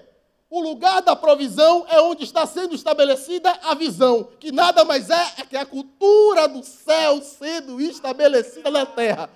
O 0.51 0.61
lugar 0.61 1.01
da 1.01 1.17
provisão 1.17 1.87
é 1.89 2.01
onde 2.01 2.25
está 2.25 2.47
sendo 2.47 2.75
estabelecida 2.75 3.51
a 3.62 3.75
visão, 3.75 4.29
que 4.39 4.53
nada 4.53 4.85
mais 4.85 5.09
é, 5.09 5.33
é 5.39 5.47
que 5.47 5.57
a 5.57 5.65
cultura 5.65 6.47
do 6.47 6.62
céu 6.62 7.23
sendo 7.23 7.81
estabelecida 7.81 8.71
na 8.71 8.85
terra. 8.85 9.31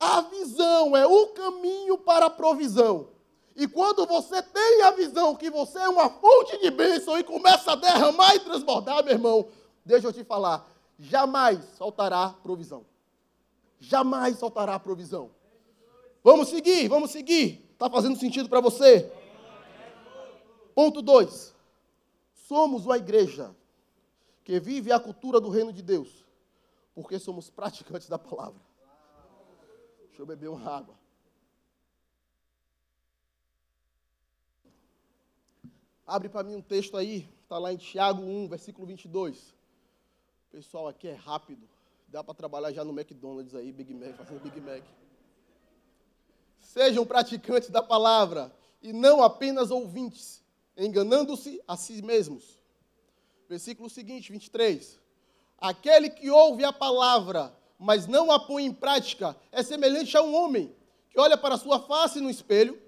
A 0.00 0.22
visão 0.22 0.96
é 0.96 1.06
o 1.06 1.28
caminho 1.28 1.98
para 1.98 2.26
a 2.26 2.30
provisão. 2.30 3.08
E 3.58 3.66
quando 3.66 4.06
você 4.06 4.40
tem 4.40 4.82
a 4.82 4.92
visão 4.92 5.34
que 5.34 5.50
você 5.50 5.80
é 5.80 5.88
uma 5.88 6.08
fonte 6.08 6.56
de 6.58 6.70
bênção 6.70 7.18
e 7.18 7.24
começa 7.24 7.72
a 7.72 7.74
derramar 7.74 8.36
e 8.36 8.38
transbordar, 8.38 9.04
meu 9.04 9.12
irmão, 9.12 9.48
deixa 9.84 10.06
eu 10.06 10.12
te 10.12 10.22
falar, 10.22 10.64
jamais 10.96 11.76
faltará 11.76 12.28
provisão. 12.40 12.86
Jamais 13.80 14.38
faltará 14.38 14.78
provisão. 14.78 15.32
Vamos 16.22 16.50
seguir, 16.50 16.86
vamos 16.86 17.10
seguir. 17.10 17.68
Está 17.72 17.90
fazendo 17.90 18.16
sentido 18.16 18.48
para 18.48 18.60
você? 18.60 19.12
Ponto 20.72 21.02
2. 21.02 21.52
Somos 22.32 22.86
uma 22.86 22.96
igreja 22.96 23.52
que 24.44 24.60
vive 24.60 24.92
a 24.92 25.00
cultura 25.00 25.40
do 25.40 25.48
reino 25.48 25.72
de 25.72 25.82
Deus, 25.82 26.24
porque 26.94 27.18
somos 27.18 27.50
praticantes 27.50 28.08
da 28.08 28.20
palavra. 28.20 28.60
Deixa 30.06 30.22
eu 30.22 30.26
beber 30.26 30.48
uma 30.48 30.64
água. 30.70 30.94
Abre 36.08 36.30
para 36.30 36.42
mim 36.42 36.54
um 36.54 36.62
texto 36.62 36.96
aí, 36.96 37.28
está 37.42 37.58
lá 37.58 37.70
em 37.70 37.76
Tiago 37.76 38.22
1, 38.22 38.48
versículo 38.48 38.86
22. 38.86 39.36
O 39.36 40.50
pessoal 40.50 40.88
aqui 40.88 41.06
é 41.06 41.12
rápido. 41.12 41.68
Dá 42.08 42.24
para 42.24 42.32
trabalhar 42.32 42.72
já 42.72 42.82
no 42.82 42.98
McDonald's 42.98 43.54
aí, 43.54 43.70
Big 43.70 43.92
Mac, 43.92 44.16
fazendo 44.16 44.40
Big 44.40 44.58
Mac. 44.58 44.82
Sejam 46.60 47.04
praticantes 47.04 47.68
da 47.68 47.82
palavra 47.82 48.50
e 48.80 48.90
não 48.90 49.22
apenas 49.22 49.70
ouvintes, 49.70 50.42
enganando-se 50.78 51.62
a 51.68 51.76
si 51.76 52.00
mesmos. 52.00 52.58
Versículo 53.46 53.90
seguinte, 53.90 54.32
23. 54.32 54.98
Aquele 55.58 56.08
que 56.08 56.30
ouve 56.30 56.64
a 56.64 56.72
palavra, 56.72 57.54
mas 57.78 58.06
não 58.06 58.32
a 58.32 58.40
põe 58.40 58.64
em 58.64 58.72
prática, 58.72 59.36
é 59.52 59.62
semelhante 59.62 60.16
a 60.16 60.22
um 60.22 60.34
homem 60.34 60.74
que 61.10 61.20
olha 61.20 61.36
para 61.36 61.58
sua 61.58 61.78
face 61.80 62.18
no 62.18 62.30
espelho 62.30 62.87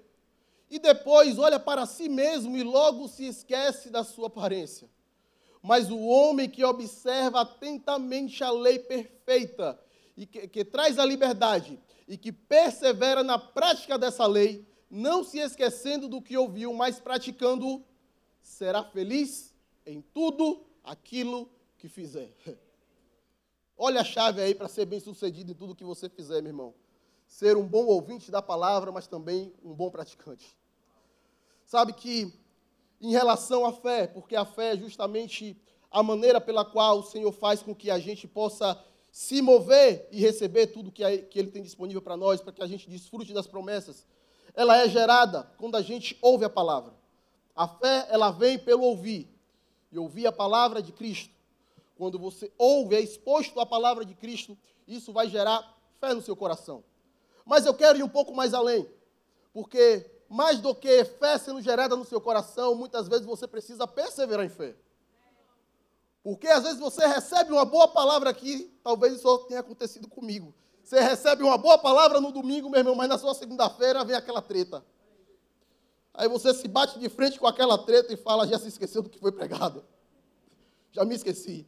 e 0.71 0.79
depois 0.79 1.37
olha 1.37 1.59
para 1.59 1.85
si 1.85 2.07
mesmo 2.07 2.55
e 2.55 2.63
logo 2.63 3.09
se 3.09 3.25
esquece 3.25 3.89
da 3.89 4.05
sua 4.05 4.27
aparência. 4.27 4.89
Mas 5.61 5.91
o 5.91 5.99
homem 5.99 6.49
que 6.49 6.63
observa 6.63 7.41
atentamente 7.41 8.41
a 8.41 8.49
lei 8.49 8.79
perfeita 8.79 9.77
e 10.15 10.25
que, 10.25 10.47
que 10.47 10.63
traz 10.63 10.97
a 10.97 11.05
liberdade 11.05 11.77
e 12.07 12.17
que 12.17 12.31
persevera 12.31 13.21
na 13.21 13.37
prática 13.37 13.99
dessa 13.99 14.25
lei, 14.25 14.65
não 14.89 15.25
se 15.25 15.39
esquecendo 15.39 16.07
do 16.07 16.21
que 16.21 16.37
ouviu, 16.37 16.73
mas 16.73 17.01
praticando, 17.01 17.83
será 18.41 18.81
feliz 18.81 19.53
em 19.85 20.01
tudo 20.01 20.65
aquilo 20.85 21.51
que 21.77 21.89
fizer. 21.89 22.33
Olha 23.77 24.01
a 24.01 24.05
chave 24.05 24.41
aí 24.41 24.55
para 24.55 24.69
ser 24.69 24.85
bem 24.85 25.01
sucedido 25.01 25.51
em 25.51 25.55
tudo 25.55 25.75
que 25.75 25.83
você 25.83 26.07
fizer, 26.07 26.41
meu 26.41 26.51
irmão. 26.51 26.73
Ser 27.27 27.57
um 27.57 27.67
bom 27.67 27.85
ouvinte 27.87 28.31
da 28.31 28.41
palavra, 28.41 28.89
mas 28.89 29.05
também 29.05 29.53
um 29.61 29.73
bom 29.73 29.89
praticante. 29.89 30.60
Sabe 31.71 31.93
que, 31.93 32.33
em 32.99 33.11
relação 33.11 33.65
à 33.65 33.71
fé, 33.71 34.05
porque 34.05 34.35
a 34.35 34.43
fé 34.43 34.73
é 34.73 34.77
justamente 34.77 35.55
a 35.89 36.03
maneira 36.03 36.41
pela 36.41 36.65
qual 36.65 36.99
o 36.99 37.03
Senhor 37.03 37.31
faz 37.31 37.63
com 37.63 37.73
que 37.73 37.89
a 37.89 37.97
gente 37.97 38.27
possa 38.27 38.77
se 39.09 39.41
mover 39.41 40.05
e 40.11 40.19
receber 40.19 40.67
tudo 40.67 40.91
que, 40.91 41.01
Ele 41.01 41.49
tem 41.49 41.63
disponível 41.63 42.01
para 42.01 42.17
nós, 42.17 42.41
para 42.41 42.51
que 42.51 42.61
a 42.61 42.67
gente 42.67 42.89
desfrute 42.89 43.31
das 43.31 43.47
promessas, 43.47 44.05
ela 44.53 44.75
é 44.79 44.89
gerada 44.89 45.49
quando 45.57 45.77
a 45.77 45.81
gente 45.81 46.19
ouve 46.21 46.43
a 46.43 46.49
palavra. 46.49 46.93
A 47.55 47.69
fé, 47.69 48.05
ela 48.09 48.31
vem 48.31 48.59
pelo 48.59 48.83
ouvir. 48.83 49.33
E 49.93 49.97
ouvir 49.97 50.27
a 50.27 50.31
palavra 50.33 50.81
de 50.81 50.91
Cristo. 50.91 51.33
Quando 51.95 52.19
você 52.19 52.51
ouve, 52.57 52.97
é 52.97 52.99
exposto 52.99 53.57
à 53.61 53.65
palavra 53.65 54.03
de 54.03 54.13
Cristo, 54.13 54.57
isso 54.85 55.13
vai 55.13 55.29
gerar 55.29 55.81
fé 56.01 56.13
no 56.13 56.21
seu 56.21 56.35
coração. 56.35 56.83
Mas 57.45 57.65
eu 57.65 57.73
quero 57.73 57.97
ir 57.97 58.03
um 58.03 58.09
pouco 58.09 58.35
mais 58.35 58.53
além, 58.53 58.85
porque 59.53 60.19
mais 60.31 60.61
do 60.61 60.73
que 60.73 61.03
fé 61.03 61.37
sendo 61.37 61.61
gerada 61.61 61.93
no 61.93 62.05
seu 62.05 62.21
coração, 62.21 62.73
muitas 62.73 63.09
vezes 63.09 63.25
você 63.25 63.45
precisa 63.45 63.85
perseverar 63.85 64.45
em 64.45 64.49
fé. 64.49 64.73
Porque 66.23 66.47
às 66.47 66.63
vezes 66.63 66.79
você 66.79 67.05
recebe 67.05 67.51
uma 67.51 67.65
boa 67.65 67.89
palavra 67.89 68.29
aqui, 68.29 68.73
talvez 68.81 69.15
isso 69.15 69.37
tenha 69.49 69.59
acontecido 69.59 70.07
comigo. 70.07 70.53
Você 70.81 71.01
recebe 71.01 71.43
uma 71.43 71.57
boa 71.57 71.77
palavra 71.77 72.21
no 72.21 72.31
domingo, 72.31 72.69
meu 72.69 72.79
irmão, 72.79 72.95
mas 72.95 73.09
na 73.09 73.17
sua 73.17 73.33
segunda-feira 73.33 74.05
vem 74.05 74.15
aquela 74.15 74.41
treta. 74.41 74.85
Aí 76.13 76.29
você 76.29 76.53
se 76.53 76.67
bate 76.67 76.97
de 76.97 77.09
frente 77.09 77.37
com 77.37 77.45
aquela 77.45 77.77
treta 77.77 78.13
e 78.13 78.17
fala: 78.17 78.47
já 78.47 78.57
se 78.57 78.69
esqueceu 78.69 79.01
do 79.01 79.09
que 79.09 79.19
foi 79.19 79.33
pregado. 79.33 79.83
Já 80.93 81.03
me 81.03 81.13
esqueci. 81.13 81.67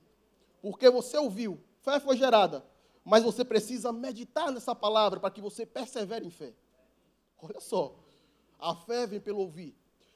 Porque 0.62 0.89
você 0.89 1.17
ouviu, 1.17 1.60
fé 1.82 1.99
foi 1.99 2.15
gerada, 2.15 2.65
mas 3.04 3.23
você 3.23 3.43
precisa 3.43 3.91
meditar 3.91 4.52
nessa 4.54 4.73
palavra 4.73 5.19
para 5.19 5.32
que 5.32 5.41
você 5.41 5.65
persevere 5.65 6.26
em 6.26 6.32
fé. 6.32 6.54
Olha 7.41 7.60
só, 7.60 8.02
a 8.63 8.73
fé 8.73 9.06
vem 9.06 9.19
pelo 9.19 9.39
ouvir, 9.39 9.76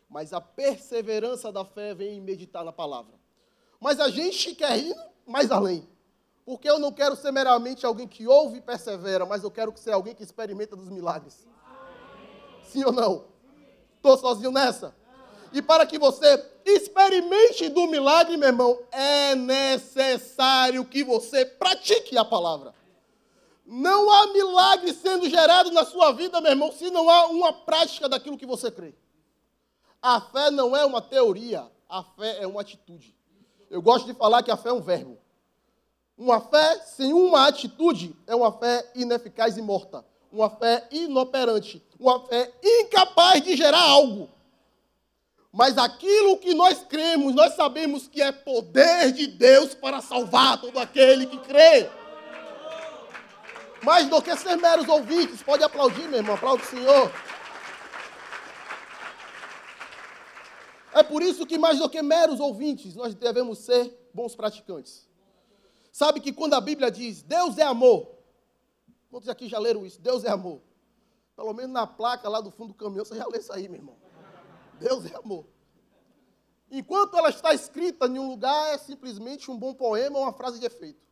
mas 0.09 0.31
a 0.31 0.39
perseverança 0.39 1.51
da 1.51 1.65
fé 1.65 1.93
vem 1.93 2.17
em 2.17 2.21
meditar 2.21 2.63
na 2.63 2.71
palavra. 2.71 3.13
Mas 3.79 3.99
a 3.99 4.09
gente 4.09 4.55
quer 4.55 4.79
ir 4.79 4.95
mais 5.25 5.51
além. 5.51 5.87
Porque 6.45 6.69
eu 6.69 6.79
não 6.79 6.93
quero 6.93 7.17
ser 7.17 7.31
meramente 7.31 7.85
alguém 7.85 8.07
que 8.07 8.25
ouve 8.25 8.59
e 8.59 8.61
persevera, 8.61 9.25
mas 9.25 9.43
eu 9.43 9.51
quero 9.51 9.75
ser 9.75 9.91
alguém 9.91 10.15
que 10.15 10.23
experimenta 10.23 10.77
dos 10.77 10.89
milagres. 10.89 11.45
Sim 12.63 12.85
ou 12.85 12.91
não? 12.93 13.25
Estou 13.97 14.17
sozinho 14.17 14.51
nessa? 14.51 14.95
E 15.51 15.61
para 15.61 15.85
que 15.85 15.99
você 15.99 16.45
experimente 16.65 17.67
do 17.67 17.87
milagre, 17.87 18.37
meu 18.37 18.47
irmão, 18.47 18.79
é 18.91 19.35
necessário 19.35 20.85
que 20.85 21.03
você 21.03 21.45
pratique 21.45 22.17
a 22.17 22.23
palavra. 22.23 22.73
Não 23.69 24.09
há 24.09 24.27
milagre 24.27 24.93
sendo 24.93 25.29
gerado 25.29 25.71
na 25.71 25.83
sua 25.83 26.13
vida, 26.13 26.39
meu 26.39 26.51
irmão, 26.51 26.71
se 26.71 26.89
não 26.89 27.09
há 27.09 27.27
uma 27.27 27.51
prática 27.51 28.07
daquilo 28.07 28.37
que 28.37 28.45
você 28.45 28.71
crê. 28.71 28.95
A 30.01 30.21
fé 30.21 30.49
não 30.49 30.73
é 30.73 30.85
uma 30.85 31.01
teoria, 31.01 31.69
a 31.89 32.01
fé 32.01 32.37
é 32.41 32.47
uma 32.47 32.61
atitude. 32.61 33.13
Eu 33.69 33.81
gosto 33.81 34.05
de 34.05 34.13
falar 34.13 34.41
que 34.41 34.49
a 34.49 34.55
fé 34.55 34.69
é 34.69 34.73
um 34.73 34.79
verbo. 34.79 35.17
Uma 36.17 36.39
fé 36.39 36.79
sem 36.79 37.11
uma 37.11 37.45
atitude 37.45 38.15
é 38.25 38.33
uma 38.33 38.53
fé 38.53 38.89
ineficaz 38.95 39.57
e 39.57 39.61
morta. 39.61 40.05
Uma 40.31 40.49
fé 40.49 40.87
inoperante. 40.89 41.83
Uma 41.99 42.25
fé 42.25 42.49
incapaz 42.63 43.43
de 43.43 43.57
gerar 43.57 43.81
algo. 43.81 44.29
Mas 45.51 45.77
aquilo 45.77 46.37
que 46.37 46.53
nós 46.53 46.85
cremos, 46.87 47.35
nós 47.35 47.53
sabemos 47.55 48.07
que 48.07 48.21
é 48.21 48.31
poder 48.31 49.11
de 49.11 49.27
Deus 49.27 49.75
para 49.75 49.99
salvar 49.99 50.61
todo 50.61 50.79
aquele 50.79 51.25
que 51.25 51.37
crê. 51.39 51.89
Mais 53.83 54.09
do 54.09 54.21
que 54.21 54.35
ser 54.35 54.55
meros 54.55 54.87
ouvintes. 54.87 55.41
Pode 55.43 55.63
aplaudir, 55.63 56.07
meu 56.07 56.19
irmão. 56.19 56.35
Aplaude 56.35 56.63
o 56.63 56.65
Senhor. 56.65 57.11
É 60.93 61.03
por 61.03 61.21
isso 61.21 61.45
que, 61.45 61.57
mais 61.57 61.77
do 61.77 61.89
que 61.89 62.01
meros 62.01 62.39
ouvintes, 62.39 62.95
nós 62.95 63.13
devemos 63.13 63.59
ser 63.59 63.95
bons 64.13 64.35
praticantes. 64.35 65.07
Sabe 65.91 66.19
que 66.19 66.33
quando 66.33 66.53
a 66.53 66.61
Bíblia 66.61 66.89
diz 66.89 67.21
Deus 67.21 67.57
é 67.57 67.63
amor, 67.63 68.07
quantos 69.09 69.29
aqui 69.29 69.47
já 69.47 69.59
leram 69.59 69.85
isso? 69.85 70.01
Deus 70.01 70.23
é 70.23 70.29
amor. 70.29 70.61
Pelo 71.35 71.53
menos 71.53 71.71
na 71.71 71.85
placa 71.85 72.27
lá 72.27 72.41
do 72.41 72.49
fundo 72.49 72.69
do 72.69 72.73
caminhão 72.73 73.05
você 73.05 73.15
já 73.15 73.27
lê 73.27 73.37
isso 73.37 73.53
aí, 73.53 73.69
meu 73.69 73.79
irmão. 73.79 73.95
Deus 74.79 75.05
é 75.05 75.15
amor. 75.15 75.45
Enquanto 76.69 77.15
ela 77.15 77.29
está 77.29 77.53
escrita 77.53 78.07
em 78.07 78.19
um 78.19 78.27
lugar, 78.27 78.73
é 78.73 78.77
simplesmente 78.77 79.49
um 79.49 79.57
bom 79.57 79.73
poema 79.73 80.17
ou 80.17 80.23
uma 80.25 80.33
frase 80.33 80.59
de 80.59 80.65
efeito. 80.65 81.06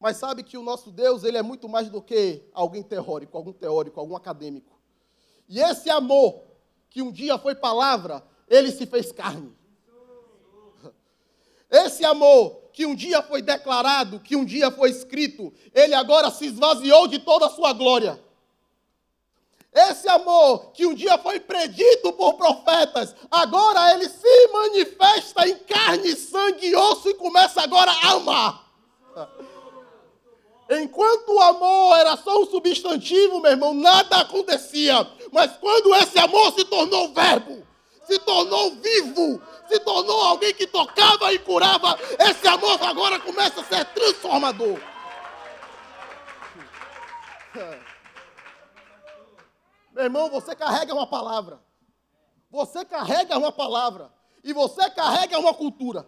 Mas 0.00 0.16
sabe 0.16 0.42
que 0.42 0.56
o 0.56 0.62
nosso 0.62 0.90
Deus, 0.90 1.24
ele 1.24 1.36
é 1.36 1.42
muito 1.42 1.68
mais 1.68 1.90
do 1.90 2.00
que 2.00 2.42
alguém 2.54 2.82
teórico, 2.82 3.36
algum 3.36 3.52
teórico, 3.52 4.00
algum 4.00 4.16
acadêmico. 4.16 4.80
E 5.46 5.60
esse 5.60 5.90
amor, 5.90 6.42
que 6.88 7.02
um 7.02 7.12
dia 7.12 7.36
foi 7.36 7.54
palavra, 7.54 8.24
ele 8.48 8.72
se 8.72 8.86
fez 8.86 9.12
carne. 9.12 9.54
Esse 11.70 12.02
amor 12.04 12.62
que 12.72 12.86
um 12.86 12.94
dia 12.94 13.22
foi 13.22 13.42
declarado, 13.42 14.18
que 14.20 14.34
um 14.34 14.44
dia 14.44 14.70
foi 14.70 14.90
escrito, 14.90 15.52
ele 15.74 15.94
agora 15.94 16.30
se 16.30 16.46
esvaziou 16.46 17.06
de 17.06 17.18
toda 17.18 17.46
a 17.46 17.50
sua 17.50 17.72
glória. 17.74 18.18
Esse 19.72 20.08
amor 20.08 20.72
que 20.72 20.86
um 20.86 20.94
dia 20.94 21.16
foi 21.18 21.38
predito 21.38 22.12
por 22.14 22.34
profetas, 22.34 23.14
agora 23.30 23.94
ele 23.94 24.08
se 24.08 24.48
manifesta 24.48 25.46
em 25.46 25.58
carne, 25.58 26.16
sangue 26.16 26.68
e 26.68 26.74
osso 26.74 27.08
e 27.10 27.14
começa 27.14 27.60
agora 27.60 27.92
a 27.92 28.12
amar. 28.12 28.70
Enquanto 30.70 31.30
o 31.30 31.40
amor 31.40 31.98
era 31.98 32.16
só 32.16 32.42
um 32.42 32.46
substantivo, 32.46 33.40
meu 33.40 33.50
irmão, 33.50 33.74
nada 33.74 34.18
acontecia. 34.18 35.04
Mas 35.32 35.56
quando 35.56 35.92
esse 35.96 36.16
amor 36.16 36.52
se 36.52 36.64
tornou 36.64 37.12
verbo, 37.12 37.66
se 38.04 38.16
tornou 38.20 38.76
vivo, 38.76 39.42
se 39.66 39.80
tornou 39.80 40.20
alguém 40.22 40.54
que 40.54 40.68
tocava 40.68 41.32
e 41.32 41.40
curava, 41.40 41.98
esse 42.20 42.46
amor 42.46 42.80
agora 42.84 43.18
começa 43.18 43.60
a 43.60 43.64
ser 43.64 43.84
transformador. 43.86 44.78
Meu 49.92 50.04
irmão, 50.04 50.30
você 50.30 50.54
carrega 50.54 50.94
uma 50.94 51.06
palavra. 51.06 51.60
Você 52.48 52.84
carrega 52.84 53.36
uma 53.36 53.50
palavra. 53.50 54.12
E 54.44 54.52
você 54.52 54.88
carrega 54.90 55.36
uma 55.36 55.52
cultura. 55.52 56.06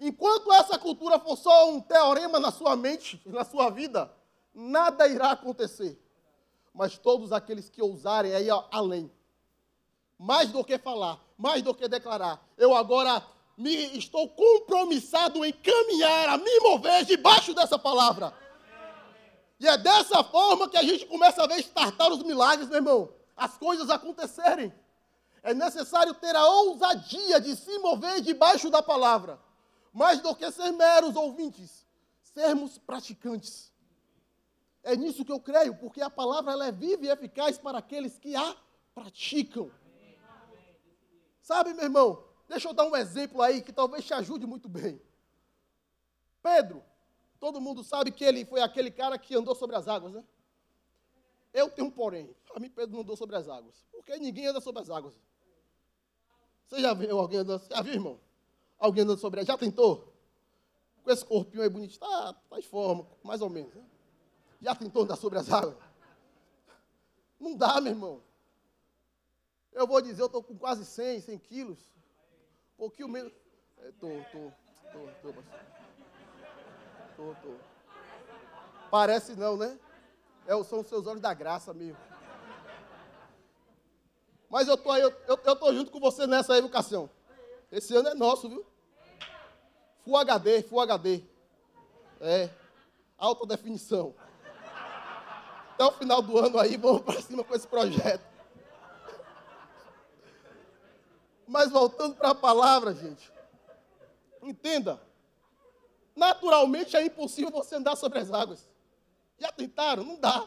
Enquanto 0.00 0.50
essa 0.54 0.78
cultura 0.78 1.18
for 1.18 1.36
só 1.36 1.68
um 1.68 1.78
teorema 1.78 2.40
na 2.40 2.50
sua 2.50 2.74
mente, 2.74 3.20
na 3.26 3.44
sua 3.44 3.68
vida, 3.68 4.10
nada 4.54 5.06
irá 5.06 5.32
acontecer. 5.32 6.00
Mas 6.72 6.96
todos 6.96 7.32
aqueles 7.32 7.68
que 7.68 7.82
ousarem 7.82 8.32
ir 8.32 8.50
além, 8.72 9.12
mais 10.18 10.50
do 10.50 10.64
que 10.64 10.78
falar, 10.78 11.20
mais 11.36 11.62
do 11.62 11.74
que 11.74 11.86
declarar, 11.86 12.42
eu 12.56 12.74
agora 12.74 13.22
me 13.58 13.98
estou 13.98 14.26
compromissado 14.30 15.44
em 15.44 15.52
caminhar, 15.52 16.30
a 16.30 16.38
me 16.38 16.60
mover 16.60 17.04
debaixo 17.04 17.52
dessa 17.52 17.78
palavra. 17.78 18.32
E 19.58 19.68
é 19.68 19.76
dessa 19.76 20.24
forma 20.24 20.66
que 20.66 20.78
a 20.78 20.82
gente 20.82 21.04
começa 21.04 21.42
a 21.42 21.46
ver 21.46 21.58
estartar 21.58 22.10
os 22.10 22.22
milagres, 22.22 22.68
meu 22.68 22.78
irmão. 22.78 23.12
As 23.36 23.58
coisas 23.58 23.90
acontecerem. 23.90 24.72
É 25.42 25.52
necessário 25.52 26.14
ter 26.14 26.34
a 26.34 26.46
ousadia 26.46 27.38
de 27.38 27.54
se 27.54 27.78
mover 27.80 28.22
debaixo 28.22 28.70
da 28.70 28.82
palavra. 28.82 29.38
Mais 29.92 30.20
do 30.20 30.34
que 30.34 30.50
ser 30.52 30.70
meros 30.72 31.16
ouvintes, 31.16 31.86
sermos 32.22 32.78
praticantes. 32.78 33.72
É 34.82 34.96
nisso 34.96 35.24
que 35.24 35.32
eu 35.32 35.40
creio, 35.40 35.76
porque 35.76 36.00
a 36.00 36.08
palavra 36.08 36.52
ela 36.52 36.66
é 36.66 36.72
viva 36.72 37.04
e 37.04 37.08
eficaz 37.08 37.58
para 37.58 37.78
aqueles 37.78 38.18
que 38.18 38.34
a 38.34 38.56
praticam. 38.94 39.70
Sabe, 41.42 41.74
meu 41.74 41.84
irmão, 41.84 42.24
deixa 42.48 42.68
eu 42.68 42.72
dar 42.72 42.84
um 42.84 42.96
exemplo 42.96 43.42
aí 43.42 43.62
que 43.62 43.72
talvez 43.72 44.04
te 44.04 44.14
ajude 44.14 44.46
muito 44.46 44.68
bem. 44.68 45.00
Pedro, 46.42 46.82
todo 47.38 47.60
mundo 47.60 47.82
sabe 47.82 48.10
que 48.12 48.24
ele 48.24 48.44
foi 48.44 48.60
aquele 48.60 48.90
cara 48.90 49.18
que 49.18 49.34
andou 49.34 49.54
sobre 49.54 49.76
as 49.76 49.88
águas, 49.88 50.12
né? 50.12 50.24
Eu 51.52 51.68
tenho 51.68 51.88
um 51.88 51.90
porém. 51.90 52.34
Para 52.46 52.60
mim, 52.60 52.70
Pedro 52.70 52.94
não 52.94 53.02
andou 53.02 53.16
sobre 53.16 53.36
as 53.36 53.48
águas. 53.48 53.84
Porque 53.90 54.16
ninguém 54.18 54.46
anda 54.46 54.60
sobre 54.60 54.80
as 54.80 54.88
águas. 54.88 55.14
Você 56.66 56.80
já 56.80 56.94
viu 56.94 57.18
alguém 57.18 57.40
andando? 57.40 57.66
Já 57.68 57.82
viu, 57.82 57.94
irmão? 57.94 58.20
Alguém 58.80 59.04
andando 59.04 59.20
sobre 59.20 59.40
águas? 59.40 59.46
Já 59.46 59.58
tentou? 59.58 60.10
Com 61.04 61.10
esse 61.10 61.24
corpinho 61.24 61.62
aí 61.62 61.68
bonito. 61.68 61.98
Tá 61.98 62.34
em 62.54 62.62
forma, 62.62 63.06
mais 63.22 63.42
ou 63.42 63.50
menos. 63.50 63.72
Né? 63.74 63.84
Já 64.62 64.74
tentou 64.74 65.02
andar 65.02 65.16
sobre 65.16 65.38
as 65.38 65.52
águas? 65.52 65.76
Não 67.38 67.54
dá, 67.54 67.80
meu 67.80 67.92
irmão. 67.92 68.22
Eu 69.72 69.86
vou 69.86 70.00
dizer, 70.00 70.22
eu 70.22 70.26
estou 70.26 70.42
com 70.42 70.56
quase 70.56 70.84
100, 70.84 71.20
100 71.20 71.38
quilos. 71.38 71.78
Um 72.74 72.78
pouquinho 72.78 73.08
menos. 73.08 73.32
Estou, 73.82 74.10
estou, 74.10 74.52
estou, 74.86 75.08
estou, 75.08 75.34
Estou. 77.32 77.60
Parece 78.90 79.36
não, 79.36 79.56
né? 79.56 79.78
É, 80.46 80.64
são 80.64 80.80
os 80.80 80.86
seus 80.86 81.06
olhos 81.06 81.20
da 81.20 81.32
graça 81.34 81.72
mesmo. 81.72 82.00
Mas 84.48 84.66
eu 84.66 84.74
estou 84.74 84.90
aí, 84.90 85.02
eu, 85.02 85.12
tô 85.56 85.72
junto 85.72 85.92
com 85.92 86.00
você 86.00 86.26
nessa 86.26 86.58
educação. 86.58 87.08
Esse 87.70 87.94
ano 87.94 88.08
é 88.08 88.14
nosso, 88.14 88.48
viu? 88.48 88.66
Full 90.10 90.18
HD, 90.18 90.62
Full 90.64 90.80
HD. 90.80 91.22
É. 92.20 92.50
Alta 93.16 93.46
definição. 93.46 94.12
Até 95.74 95.84
o 95.84 95.92
final 95.92 96.20
do 96.20 96.36
ano 96.36 96.58
aí, 96.58 96.76
vamos 96.76 97.02
para 97.02 97.22
cima 97.22 97.44
com 97.44 97.54
esse 97.54 97.68
projeto. 97.68 98.24
Mas 101.46 101.70
voltando 101.70 102.16
para 102.16 102.30
a 102.30 102.34
palavra, 102.34 102.92
gente. 102.92 103.30
Entenda. 104.42 105.00
Naturalmente 106.16 106.96
é 106.96 107.06
impossível 107.06 107.52
você 107.52 107.76
andar 107.76 107.94
sobre 107.94 108.18
as 108.18 108.32
águas. 108.32 108.68
Já 109.38 109.52
tentaram? 109.52 110.02
Não 110.02 110.18
dá. 110.18 110.44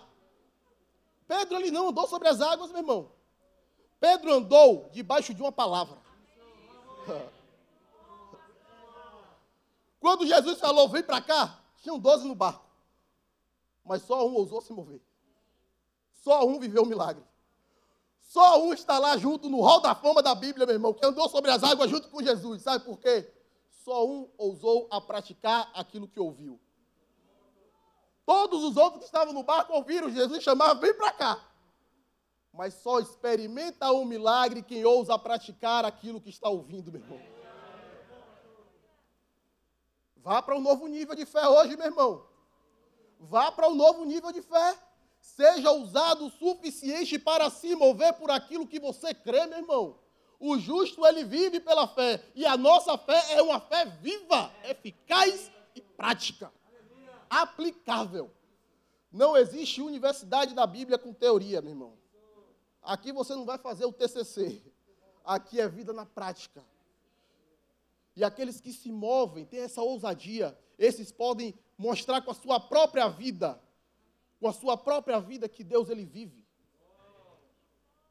Pedro 1.26 1.56
ele 1.56 1.72
não 1.72 1.88
andou 1.88 2.06
sobre 2.06 2.28
as 2.28 2.42
águas, 2.42 2.70
meu 2.70 2.82
irmão. 2.82 3.12
Pedro 3.98 4.34
andou 4.34 4.90
debaixo 4.92 5.34
de 5.34 5.42
uma 5.42 5.54
palavra. 5.54 5.98
Quando 10.04 10.28
Jesus 10.28 10.60
falou, 10.60 10.90
vem 10.90 11.02
para 11.02 11.22
cá, 11.22 11.62
tinham 11.78 11.98
12 11.98 12.28
no 12.28 12.36
barco. 12.36 12.66
Mas 13.86 14.02
só 14.02 14.28
um 14.28 14.34
ousou 14.34 14.60
se 14.60 14.74
mover. 14.74 15.02
Só 16.12 16.46
um 16.46 16.60
viveu 16.60 16.84
o 16.84 16.86
milagre. 16.86 17.24
Só 18.20 18.62
um 18.62 18.74
está 18.74 19.00
lá 19.00 19.16
junto 19.16 19.50
no 19.50 19.62
hall 19.62 19.80
da 19.80 19.96
fama 19.96 20.22
da 20.22 20.36
Bíblia, 20.36 20.66
meu 20.66 20.76
irmão, 20.76 20.94
que 20.94 21.06
andou 21.06 21.30
sobre 21.30 21.52
as 21.52 21.64
águas 21.64 21.90
junto 21.90 22.10
com 22.10 22.22
Jesus. 22.22 22.64
Sabe 22.64 22.84
por 22.84 23.00
quê? 23.00 23.32
Só 23.70 24.06
um 24.06 24.30
ousou 24.38 24.90
a 24.92 25.00
praticar 25.00 25.72
aquilo 25.74 26.06
que 26.06 26.20
ouviu. 26.20 26.60
Todos 28.26 28.62
os 28.62 28.76
outros 28.76 29.00
que 29.00 29.06
estavam 29.06 29.34
no 29.34 29.44
barco 29.44 29.72
ouviram 29.72 30.10
Jesus 30.10 30.44
chamar, 30.44 30.74
vem 30.74 30.94
para 30.94 31.14
cá. 31.14 31.48
Mas 32.52 32.74
só 32.74 33.00
experimenta 33.00 33.90
um 33.94 34.04
milagre 34.04 34.64
quem 34.64 34.84
ousa 34.84 35.18
praticar 35.18 35.86
aquilo 35.86 36.20
que 36.20 36.30
está 36.30 36.50
ouvindo, 36.50 36.92
meu 36.92 37.00
irmão. 37.00 37.33
Vá 40.24 40.42
para 40.42 40.56
um 40.56 40.62
novo 40.62 40.88
nível 40.88 41.16
de 41.16 41.26
fé 41.26 41.48
hoje, 41.48 41.76
meu 41.78 41.86
irmão. 41.86 42.26
Vá 43.20 43.52
para 43.52 43.68
um 43.68 43.76
novo 43.76 44.06
nível 44.06 44.32
de 44.32 44.42
fé. 44.42 44.76
Seja 45.20 45.72
ousado 45.72 46.26
o 46.26 46.32
suficiente 46.32 47.20
para 47.20 47.50
se 47.50 47.76
mover 47.76 48.14
por 48.14 48.32
aquilo 48.32 48.68
que 48.68 48.80
você 48.80 49.14
crê, 49.14 49.46
meu 49.46 49.60
irmão. 49.60 50.00
O 50.40 50.58
justo, 50.58 51.06
ele 51.06 51.24
vive 51.24 51.60
pela 51.60 51.88
fé. 51.88 52.24
E 52.34 52.46
a 52.46 52.58
nossa 52.58 52.98
fé 52.98 53.34
é 53.34 53.42
uma 53.42 53.60
fé 53.60 53.86
viva, 53.86 54.52
eficaz 54.64 55.52
e 55.76 55.82
prática 55.82 56.52
aplicável. 57.42 58.32
Não 59.12 59.36
existe 59.36 59.82
universidade 59.82 60.54
da 60.54 60.68
Bíblia 60.68 60.98
com 60.98 61.14
teoria, 61.14 61.62
meu 61.62 61.72
irmão. 61.72 61.98
Aqui 62.82 63.12
você 63.12 63.36
não 63.36 63.46
vai 63.46 63.58
fazer 63.58 63.86
o 63.86 63.94
TCC. 63.94 64.62
Aqui 65.24 65.60
é 65.60 65.68
vida 65.68 65.94
na 65.94 66.06
prática. 66.06 66.64
E 68.16 68.24
aqueles 68.24 68.62
que 68.62 68.72
se 68.72 68.92
movem, 68.92 69.46
têm 69.46 69.62
essa 69.62 69.82
ousadia, 69.82 70.58
esses 70.78 71.12
podem 71.12 71.54
mostrar 71.78 72.22
com 72.22 72.32
a 72.32 72.36
sua 72.36 72.60
própria 72.60 73.08
vida, 73.08 73.60
com 74.40 74.48
a 74.48 74.54
sua 74.54 74.78
própria 74.78 75.20
vida 75.20 75.50
que 75.50 75.64
Deus 75.64 75.90
ele 75.90 76.06
vive. 76.06 76.44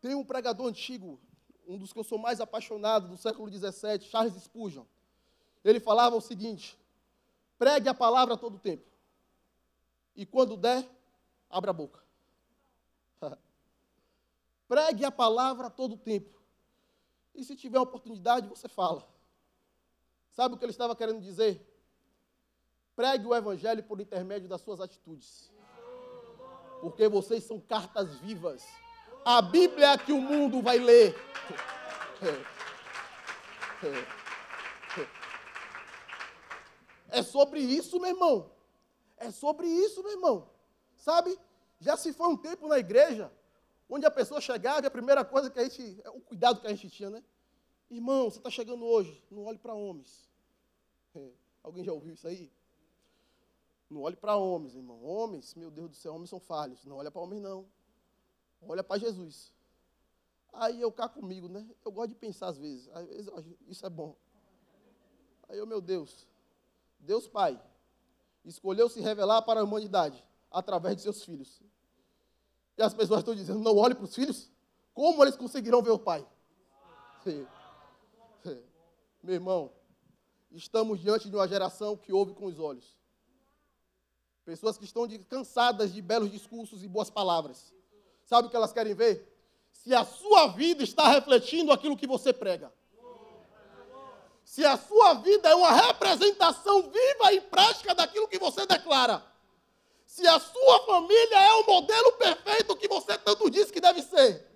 Tem 0.00 0.14
um 0.14 0.24
pregador 0.24 0.66
antigo, 0.66 1.20
um 1.66 1.78
dos 1.78 1.92
que 1.92 1.98
eu 1.98 2.04
sou 2.04 2.18
mais 2.18 2.40
apaixonado 2.40 3.08
do 3.08 3.16
século 3.16 3.48
XVII, 3.48 4.00
Charles 4.00 4.34
Spurgeon. 4.34 4.84
Ele 5.64 5.78
falava 5.78 6.16
o 6.16 6.20
seguinte: 6.20 6.76
pregue 7.56 7.88
a 7.88 7.94
palavra 7.94 8.36
todo 8.36 8.56
o 8.56 8.58
tempo. 8.58 8.84
E 10.16 10.26
quando 10.26 10.56
der, 10.56 10.88
abra 11.48 11.70
a 11.70 11.74
boca. 11.74 12.02
Pregue 14.68 15.04
a 15.04 15.10
palavra 15.10 15.70
todo 15.70 15.96
tempo. 15.96 16.42
E 17.34 17.44
se 17.44 17.56
tiver 17.56 17.78
oportunidade, 17.78 18.48
você 18.48 18.68
fala. 18.68 19.12
Sabe 20.33 20.55
o 20.55 20.59
que 20.59 20.64
ele 20.64 20.73
estava 20.73 20.97
querendo 20.97 21.21
dizer? 21.21 21.61
Pregue 22.97 23.27
o 23.27 23.35
evangelho 23.35 23.83
por 23.83 24.01
intermédio 24.01 24.49
das 24.49 24.61
suas 24.61 24.81
atitudes. 24.81 25.53
Porque 26.81 27.07
vocês 27.07 27.45
são 27.45 27.61
cartas 27.61 28.16
vivas. 28.16 28.66
A 29.25 29.40
Bíblia 29.40 29.92
é 29.92 29.99
que 29.99 30.12
o 30.12 30.21
mundo 30.21 30.61
vai 30.61 30.79
ler. 30.79 31.14
É 37.11 37.23
sobre 37.23 37.61
isso, 37.61 38.01
meu 38.01 38.11
irmão. 38.11 38.51
É 39.18 39.31
sobre 39.31 39.66
isso, 39.66 40.03
meu 40.03 40.12
irmão. 40.12 40.51
Sabe? 40.97 41.38
Já 41.79 41.97
se 41.97 42.12
foi 42.12 42.29
um 42.29 42.37
tempo 42.37 42.66
na 42.66 42.79
igreja 42.79 43.31
onde 43.88 44.07
a 44.07 44.11
pessoa 44.11 44.40
chegava 44.40 44.83
e 44.83 44.87
a 44.87 44.90
primeira 44.90 45.25
coisa 45.25 45.51
que 45.51 45.59
a 45.59 45.64
gente. 45.64 46.01
É 46.03 46.11
o 46.11 46.21
cuidado 46.21 46.61
que 46.61 46.66
a 46.66 46.71
gente 46.71 46.88
tinha, 46.88 47.11
né? 47.11 47.23
Irmão, 47.92 48.31
você 48.31 48.38
está 48.38 48.48
chegando 48.48 48.87
hoje, 48.87 49.22
não 49.31 49.44
olhe 49.44 49.59
para 49.59 49.74
homens. 49.74 50.26
É, 51.14 51.31
alguém 51.62 51.85
já 51.85 51.92
ouviu 51.92 52.14
isso 52.14 52.26
aí? 52.26 52.50
Não 53.90 54.00
olhe 54.00 54.16
para 54.16 54.35
homens, 54.35 54.74
irmão. 54.74 55.05
Homens, 55.05 55.55
meu 55.55 55.70
Deus 55.70 55.90
do 55.90 55.96
céu, 55.96 56.14
homens 56.14 56.31
são 56.31 56.40
falhos. 56.40 56.83
Não 56.87 56.96
olha 56.96 57.11
para 57.11 57.20
homens, 57.20 57.42
não. 57.42 57.66
Olha 58.62 58.83
para 58.83 58.98
Jesus. 58.98 59.52
Aí 60.55 60.81
eu 60.81 60.90
cá 60.90 61.07
comigo, 61.07 61.48
né? 61.48 61.68
Eu 61.85 61.92
gosto 61.92 62.09
de 62.09 62.14
pensar 62.14 62.48
às 62.48 62.57
vezes. 62.57 62.88
Às 62.94 63.07
vezes 63.07 63.59
isso 63.68 63.85
é 63.85 63.90
bom. 63.90 64.16
Aí 65.46 65.59
eu, 65.59 65.66
meu 65.66 65.83
Deus, 65.83 66.26
Deus 66.98 67.28
Pai, 67.28 67.62
escolheu 68.42 68.88
se 68.88 69.02
revelar 69.02 69.42
para 69.42 69.61
a 69.61 69.64
humanidade 69.64 70.26
através 70.50 70.96
de 70.96 71.02
seus 71.02 71.22
filhos. 71.22 71.61
E 72.78 72.83
as 72.83 72.94
pessoas 72.94 73.20
estão 73.20 73.35
dizendo: 73.35 73.61
não 73.61 73.76
olhe 73.76 73.94
para 73.94 74.05
os 74.05 74.14
filhos? 74.14 74.50
Como 74.94 75.22
eles 75.22 75.37
conseguirão 75.37 75.83
ver 75.83 75.90
o 75.90 75.98
Pai? 75.98 76.26
Meu 79.22 79.35
irmão, 79.35 79.72
estamos 80.50 81.00
diante 81.00 81.28
de 81.28 81.37
uma 81.37 81.46
geração 81.46 81.96
que 81.96 82.12
ouve 82.12 82.35
com 82.35 82.46
os 82.46 82.58
olhos. 82.58 82.96
Pessoas 84.44 84.76
que 84.76 84.85
estão 84.85 85.06
de, 85.06 85.18
cansadas 85.20 85.92
de 85.92 86.02
belos 86.02 86.30
discursos 86.30 86.82
e 86.82 86.88
boas 86.88 87.08
palavras. 87.08 87.72
Sabe 88.24 88.48
o 88.48 88.50
que 88.50 88.56
elas 88.56 88.72
querem 88.72 88.94
ver? 88.94 89.32
se 89.72 89.92
a 89.94 90.04
sua 90.04 90.48
vida 90.48 90.85
está 90.85 91.08
refletindo 91.08 91.72
aquilo 91.72 91.96
que 91.96 92.06
você 92.06 92.32
prega. 92.32 92.72
Se 94.44 94.64
a 94.64 94.76
sua 94.76 95.14
vida 95.14 95.48
é 95.48 95.54
uma 95.54 95.72
representação 95.72 96.82
viva 96.82 97.32
e 97.32 97.40
prática 97.40 97.94
daquilo 97.94 98.28
que 98.28 98.38
você 98.38 98.66
declara. 98.66 99.24
Se 100.06 100.26
a 100.26 100.38
sua 100.38 100.87
família 100.87 101.37
é 101.37 101.52
o 101.54 101.66
modelo 101.66 102.12
perfeito 102.12 102.76
que 102.76 102.87
você 102.87 103.16
tanto 103.18 103.50
diz 103.50 103.70
que 103.70 103.80
deve 103.80 104.02
ser. 104.02 104.51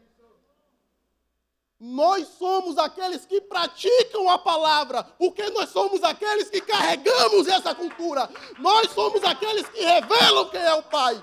Nós 1.78 2.26
somos 2.28 2.78
aqueles 2.78 3.26
que 3.26 3.40
praticam 3.40 4.30
a 4.30 4.38
palavra, 4.38 5.02
porque 5.02 5.50
nós 5.50 5.68
somos 5.68 6.02
aqueles 6.02 6.48
que 6.48 6.60
carregamos 6.62 7.46
essa 7.46 7.74
cultura. 7.74 8.30
Nós 8.58 8.90
somos 8.92 9.22
aqueles 9.22 9.68
que 9.68 9.82
revelam 9.82 10.48
quem 10.48 10.60
é 10.60 10.74
o 10.74 10.82
Pai. 10.84 11.22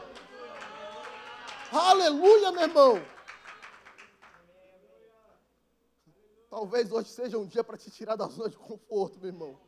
Aleluia, 1.71 2.51
meu 2.51 2.61
irmão. 2.61 3.13
Talvez 6.51 6.91
hoje 6.91 7.09
seja 7.09 7.39
um 7.39 7.47
dia 7.47 7.63
para 7.63 7.77
te 7.77 7.89
tirar 7.89 8.15
da 8.15 8.27
zona 8.27 8.47
de 8.47 8.55
conforto, 8.55 9.17
meu 9.17 9.29
irmão. 9.29 9.59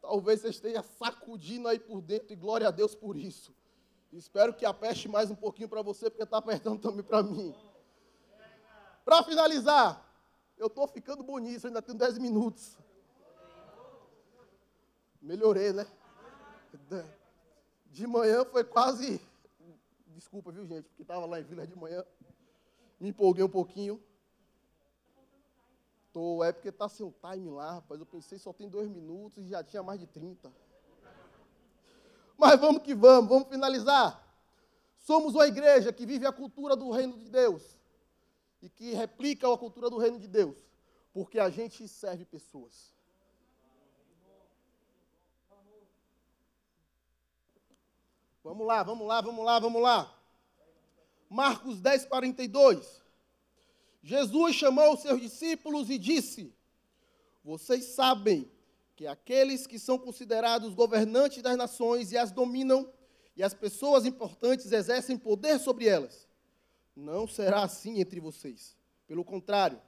Talvez 0.00 0.40
você 0.40 0.50
esteja 0.50 0.84
sacudindo 0.84 1.66
aí 1.66 1.80
por 1.80 2.00
dentro 2.00 2.32
e 2.32 2.36
glória 2.36 2.68
a 2.68 2.70
Deus 2.70 2.94
por 2.94 3.16
isso. 3.16 3.52
Espero 4.12 4.54
que 4.54 4.64
apeste 4.64 5.08
mais 5.08 5.32
um 5.32 5.34
pouquinho 5.34 5.68
para 5.68 5.82
você, 5.82 6.08
porque 6.08 6.22
está 6.22 6.38
apertando 6.38 6.80
também 6.80 7.02
para 7.02 7.24
mim. 7.24 7.52
Para 9.06 9.22
finalizar, 9.22 10.04
eu 10.58 10.66
estou 10.66 10.84
ficando 10.88 11.22
bonito, 11.22 11.64
ainda 11.64 11.80
tenho 11.80 11.96
10 11.96 12.18
minutos. 12.18 12.76
Melhorei, 15.22 15.72
né? 15.72 15.86
De 17.86 18.04
manhã 18.04 18.44
foi 18.44 18.64
quase. 18.64 19.20
Desculpa, 20.08 20.50
viu, 20.50 20.66
gente? 20.66 20.88
Porque 20.88 21.02
estava 21.02 21.24
lá 21.24 21.38
em 21.38 21.44
Vila 21.44 21.64
de 21.64 21.76
manhã. 21.76 22.04
Me 22.98 23.10
empolguei 23.10 23.44
um 23.44 23.48
pouquinho. 23.48 24.02
Tô, 26.12 26.42
é 26.42 26.50
porque 26.50 26.70
está 26.70 26.88
sem 26.88 27.06
o 27.06 27.14
time 27.30 27.48
lá, 27.48 27.74
rapaz. 27.74 28.00
Eu 28.00 28.06
pensei 28.06 28.40
só 28.40 28.52
tem 28.52 28.68
dois 28.68 28.88
minutos 28.88 29.44
e 29.44 29.50
já 29.50 29.62
tinha 29.62 29.84
mais 29.84 30.00
de 30.00 30.08
30. 30.08 30.52
Mas 32.36 32.58
vamos 32.58 32.82
que 32.82 32.92
vamos, 32.92 33.30
vamos 33.30 33.48
finalizar. 33.48 34.20
Somos 34.98 35.32
uma 35.32 35.46
igreja 35.46 35.92
que 35.92 36.04
vive 36.04 36.26
a 36.26 36.32
cultura 36.32 36.74
do 36.74 36.90
reino 36.90 37.16
de 37.16 37.30
Deus 37.30 37.75
e 38.62 38.68
que 38.68 38.94
replica 38.94 39.52
a 39.52 39.58
cultura 39.58 39.90
do 39.90 39.98
reino 39.98 40.18
de 40.18 40.28
Deus, 40.28 40.56
porque 41.12 41.38
a 41.38 41.50
gente 41.50 41.86
serve 41.88 42.24
pessoas. 42.24 42.94
Vamos 48.42 48.66
lá, 48.66 48.82
vamos 48.82 49.08
lá, 49.08 49.20
vamos 49.20 49.44
lá, 49.44 49.58
vamos 49.58 49.82
lá. 49.82 50.18
Marcos 51.28 51.80
10, 51.80 52.04
42. 52.06 53.02
Jesus 54.02 54.54
chamou 54.54 54.94
os 54.94 55.00
seus 55.00 55.20
discípulos 55.20 55.90
e 55.90 55.98
disse: 55.98 56.54
Vocês 57.42 57.86
sabem 57.86 58.48
que 58.94 59.06
aqueles 59.06 59.66
que 59.66 59.78
são 59.78 59.98
considerados 59.98 60.74
governantes 60.74 61.42
das 61.42 61.56
nações 61.56 62.12
e 62.12 62.16
as 62.16 62.30
dominam, 62.30 62.88
e 63.36 63.42
as 63.42 63.52
pessoas 63.52 64.06
importantes 64.06 64.70
exercem 64.70 65.18
poder 65.18 65.58
sobre 65.58 65.88
elas. 65.88 66.25
Não 66.96 67.28
será 67.28 67.62
assim 67.62 68.00
entre 68.00 68.18
vocês. 68.18 68.74
Pelo 69.06 69.22
contrário, 69.22 69.80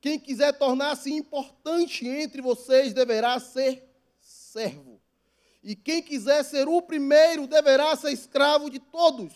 quem 0.00 0.18
quiser 0.18 0.52
tornar-se 0.58 1.12
importante 1.12 2.06
entre 2.06 2.42
vocês 2.42 2.92
deverá 2.92 3.38
ser 3.38 3.88
servo. 4.20 5.00
E 5.62 5.76
quem 5.76 6.02
quiser 6.02 6.42
ser 6.42 6.66
o 6.66 6.82
primeiro 6.82 7.46
deverá 7.46 7.94
ser 7.94 8.10
escravo 8.10 8.68
de 8.68 8.80
todos. 8.80 9.32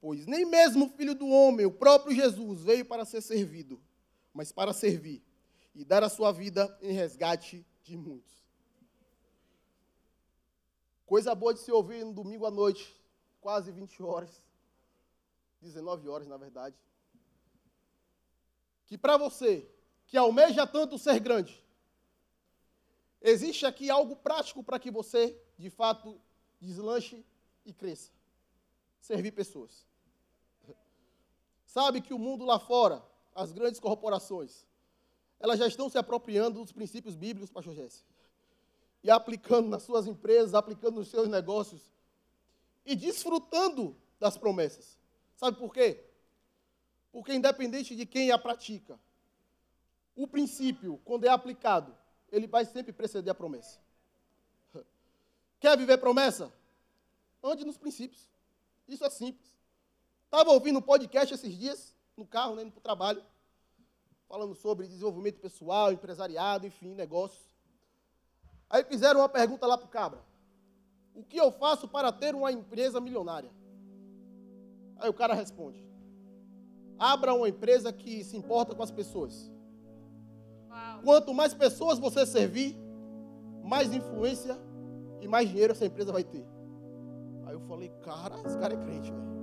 Pois 0.00 0.24
nem 0.24 0.44
mesmo 0.44 0.86
o 0.86 0.88
filho 0.88 1.16
do 1.16 1.26
homem, 1.26 1.66
o 1.66 1.72
próprio 1.72 2.14
Jesus, 2.14 2.62
veio 2.62 2.84
para 2.84 3.04
ser 3.04 3.20
servido, 3.20 3.82
mas 4.32 4.52
para 4.52 4.72
servir 4.72 5.20
e 5.74 5.84
dar 5.84 6.04
a 6.04 6.08
sua 6.08 6.30
vida 6.30 6.78
em 6.80 6.92
resgate 6.92 7.66
de 7.82 7.96
muitos. 7.96 8.46
Coisa 11.04 11.34
boa 11.34 11.52
de 11.52 11.60
se 11.60 11.72
ouvir 11.72 12.04
no 12.04 12.12
domingo 12.12 12.46
à 12.46 12.50
noite, 12.50 12.96
quase 13.40 13.72
20 13.72 14.00
horas. 14.02 14.45
19 15.66 16.08
horas, 16.08 16.28
na 16.28 16.36
verdade. 16.36 16.76
Que 18.86 18.96
para 18.96 19.16
você, 19.16 19.68
que 20.06 20.16
almeja 20.16 20.66
tanto 20.66 20.98
ser 20.98 21.18
grande, 21.18 21.62
existe 23.20 23.66
aqui 23.66 23.90
algo 23.90 24.16
prático 24.16 24.62
para 24.62 24.78
que 24.78 24.90
você, 24.90 25.36
de 25.58 25.68
fato, 25.68 26.20
deslanche 26.60 27.24
e 27.64 27.72
cresça. 27.72 28.10
Servir 29.00 29.32
pessoas. 29.32 29.86
Sabe 31.64 32.00
que 32.00 32.14
o 32.14 32.18
mundo 32.18 32.44
lá 32.44 32.58
fora, 32.58 33.04
as 33.34 33.52
grandes 33.52 33.80
corporações, 33.80 34.64
elas 35.38 35.58
já 35.58 35.66
estão 35.66 35.88
se 35.88 35.98
apropriando 35.98 36.60
dos 36.60 36.72
princípios 36.72 37.14
bíblicos, 37.14 37.50
pastor 37.50 37.74
Jesse. 37.74 38.04
E 39.02 39.10
aplicando 39.10 39.68
nas 39.68 39.82
suas 39.82 40.06
empresas, 40.06 40.54
aplicando 40.54 40.96
nos 40.96 41.08
seus 41.08 41.28
negócios. 41.28 41.92
E 42.84 42.96
desfrutando 42.96 43.96
das 44.18 44.38
promessas. 44.38 44.98
Sabe 45.36 45.58
por 45.58 45.72
quê? 45.72 46.02
Porque 47.12 47.32
independente 47.32 47.94
de 47.94 48.04
quem 48.04 48.30
a 48.30 48.38
pratica, 48.38 48.98
o 50.14 50.26
princípio, 50.26 51.00
quando 51.04 51.24
é 51.24 51.28
aplicado, 51.28 51.96
ele 52.30 52.46
vai 52.46 52.64
sempre 52.64 52.92
preceder 52.92 53.30
a 53.30 53.34
promessa. 53.34 53.78
Quer 55.60 55.76
viver 55.76 55.98
promessa? 55.98 56.52
Ande 57.42 57.64
nos 57.64 57.76
princípios. 57.76 58.28
Isso 58.88 59.04
é 59.04 59.10
simples. 59.10 59.54
Estava 60.24 60.50
ouvindo 60.50 60.78
um 60.78 60.82
podcast 60.82 61.32
esses 61.34 61.56
dias, 61.56 61.94
no 62.16 62.26
carro, 62.26 62.56
né, 62.56 62.62
indo 62.62 62.72
para 62.72 62.80
o 62.80 62.82
trabalho, 62.82 63.22
falando 64.28 64.54
sobre 64.54 64.86
desenvolvimento 64.86 65.40
pessoal, 65.40 65.92
empresariado, 65.92 66.66
enfim, 66.66 66.94
negócios. 66.94 67.46
Aí 68.68 68.82
fizeram 68.84 69.20
uma 69.20 69.28
pergunta 69.28 69.66
lá 69.66 69.78
para 69.78 69.86
o 69.86 69.90
cabra. 69.90 70.24
O 71.14 71.22
que 71.22 71.36
eu 71.36 71.52
faço 71.52 71.86
para 71.86 72.10
ter 72.10 72.34
uma 72.34 72.50
empresa 72.50 73.00
milionária? 73.00 73.50
Aí 74.98 75.08
o 75.08 75.14
cara 75.14 75.34
responde: 75.34 75.86
Abra 76.98 77.34
uma 77.34 77.48
empresa 77.48 77.92
que 77.92 78.24
se 78.24 78.36
importa 78.36 78.74
com 78.74 78.82
as 78.82 78.90
pessoas. 78.90 79.50
Uau. 80.70 81.00
Quanto 81.04 81.34
mais 81.34 81.52
pessoas 81.52 81.98
você 81.98 82.24
servir, 82.24 82.74
mais 83.62 83.92
influência 83.92 84.58
e 85.20 85.28
mais 85.28 85.46
dinheiro 85.48 85.72
essa 85.72 85.84
empresa 85.84 86.12
vai 86.12 86.24
ter. 86.24 86.46
Aí 87.44 87.54
eu 87.54 87.60
falei, 87.60 87.90
cara, 88.02 88.36
esse 88.46 88.58
cara 88.58 88.74
é 88.74 88.76
crente, 88.76 89.10
velho. 89.10 89.36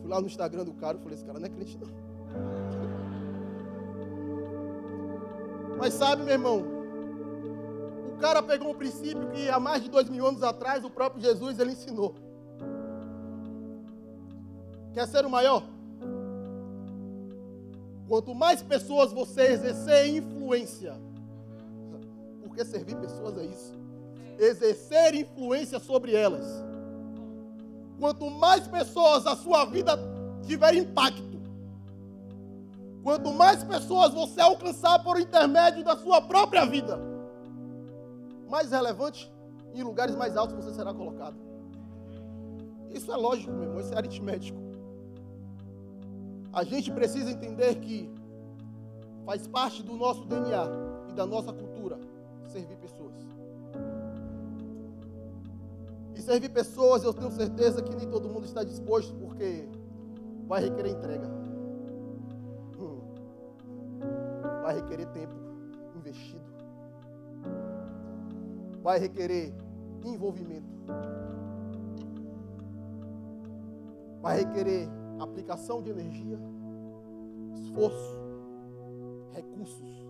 Fui 0.00 0.10
lá 0.10 0.20
no 0.20 0.26
Instagram 0.26 0.64
do 0.64 0.74
cara 0.74 0.98
e 0.98 1.00
falei, 1.00 1.14
esse 1.14 1.24
cara 1.24 1.38
não 1.38 1.46
é 1.46 1.50
crente, 1.50 1.78
não. 1.78 1.88
Mas 5.78 5.94
sabe, 5.94 6.22
meu 6.22 6.34
irmão, 6.34 6.62
o 8.14 8.18
cara 8.18 8.42
pegou 8.42 8.70
um 8.70 8.74
princípio 8.74 9.30
que 9.30 9.48
há 9.48 9.58
mais 9.58 9.82
de 9.82 9.88
dois 9.88 10.10
mil 10.10 10.26
anos 10.26 10.42
atrás 10.42 10.84
o 10.84 10.90
próprio 10.90 11.22
Jesus 11.22 11.58
ele 11.58 11.72
ensinou. 11.72 12.14
Quer 14.92 15.06
ser 15.06 15.24
o 15.24 15.30
maior? 15.30 15.62
Quanto 18.08 18.34
mais 18.34 18.60
pessoas 18.60 19.12
você 19.12 19.42
exercer 19.42 20.08
influência, 20.08 20.94
porque 22.42 22.64
servir 22.64 22.96
pessoas 22.96 23.38
é 23.38 23.44
isso, 23.44 23.72
exercer 24.36 25.14
influência 25.14 25.78
sobre 25.78 26.14
elas. 26.14 26.44
Quanto 28.00 28.28
mais 28.28 28.66
pessoas 28.66 29.26
a 29.26 29.36
sua 29.36 29.64
vida 29.64 29.96
tiver 30.42 30.74
impacto, 30.74 31.40
quanto 33.04 33.30
mais 33.30 33.62
pessoas 33.62 34.12
você 34.12 34.40
alcançar 34.40 35.04
por 35.04 35.20
intermédio 35.20 35.84
da 35.84 35.96
sua 35.96 36.20
própria 36.20 36.66
vida, 36.66 36.98
mais 38.48 38.72
relevante 38.72 39.32
em 39.72 39.84
lugares 39.84 40.16
mais 40.16 40.36
altos 40.36 40.56
você 40.56 40.74
será 40.74 40.92
colocado. 40.92 41.36
Isso 42.90 43.12
é 43.12 43.16
lógico, 43.16 43.52
meu 43.52 43.62
irmão, 43.62 43.80
isso 43.80 43.94
é 43.94 43.96
aritmético. 43.96 44.59
A 46.52 46.64
gente 46.64 46.90
precisa 46.90 47.30
entender 47.30 47.76
que 47.76 48.10
faz 49.24 49.46
parte 49.46 49.82
do 49.82 49.94
nosso 49.94 50.24
DNA 50.24 50.66
e 51.08 51.12
da 51.12 51.24
nossa 51.24 51.52
cultura 51.52 51.98
servir 52.48 52.76
pessoas. 52.76 53.14
E 56.16 56.20
servir 56.20 56.48
pessoas, 56.48 57.04
eu 57.04 57.14
tenho 57.14 57.30
certeza 57.30 57.82
que 57.82 57.94
nem 57.94 58.08
todo 58.08 58.28
mundo 58.28 58.44
está 58.44 58.64
disposto, 58.64 59.14
porque 59.14 59.68
vai 60.48 60.62
requerer 60.62 60.90
entrega. 60.90 61.28
Hum. 62.78 62.98
Vai 64.62 64.74
requerer 64.74 65.06
tempo 65.06 65.34
investido. 65.96 66.50
Vai 68.82 68.98
requerer 68.98 69.54
envolvimento. 70.04 70.68
Vai 74.20 74.38
requerer 74.38 74.99
aplicação 75.20 75.82
de 75.82 75.90
energia, 75.90 76.38
esforço, 77.54 78.16
recursos. 79.32 80.06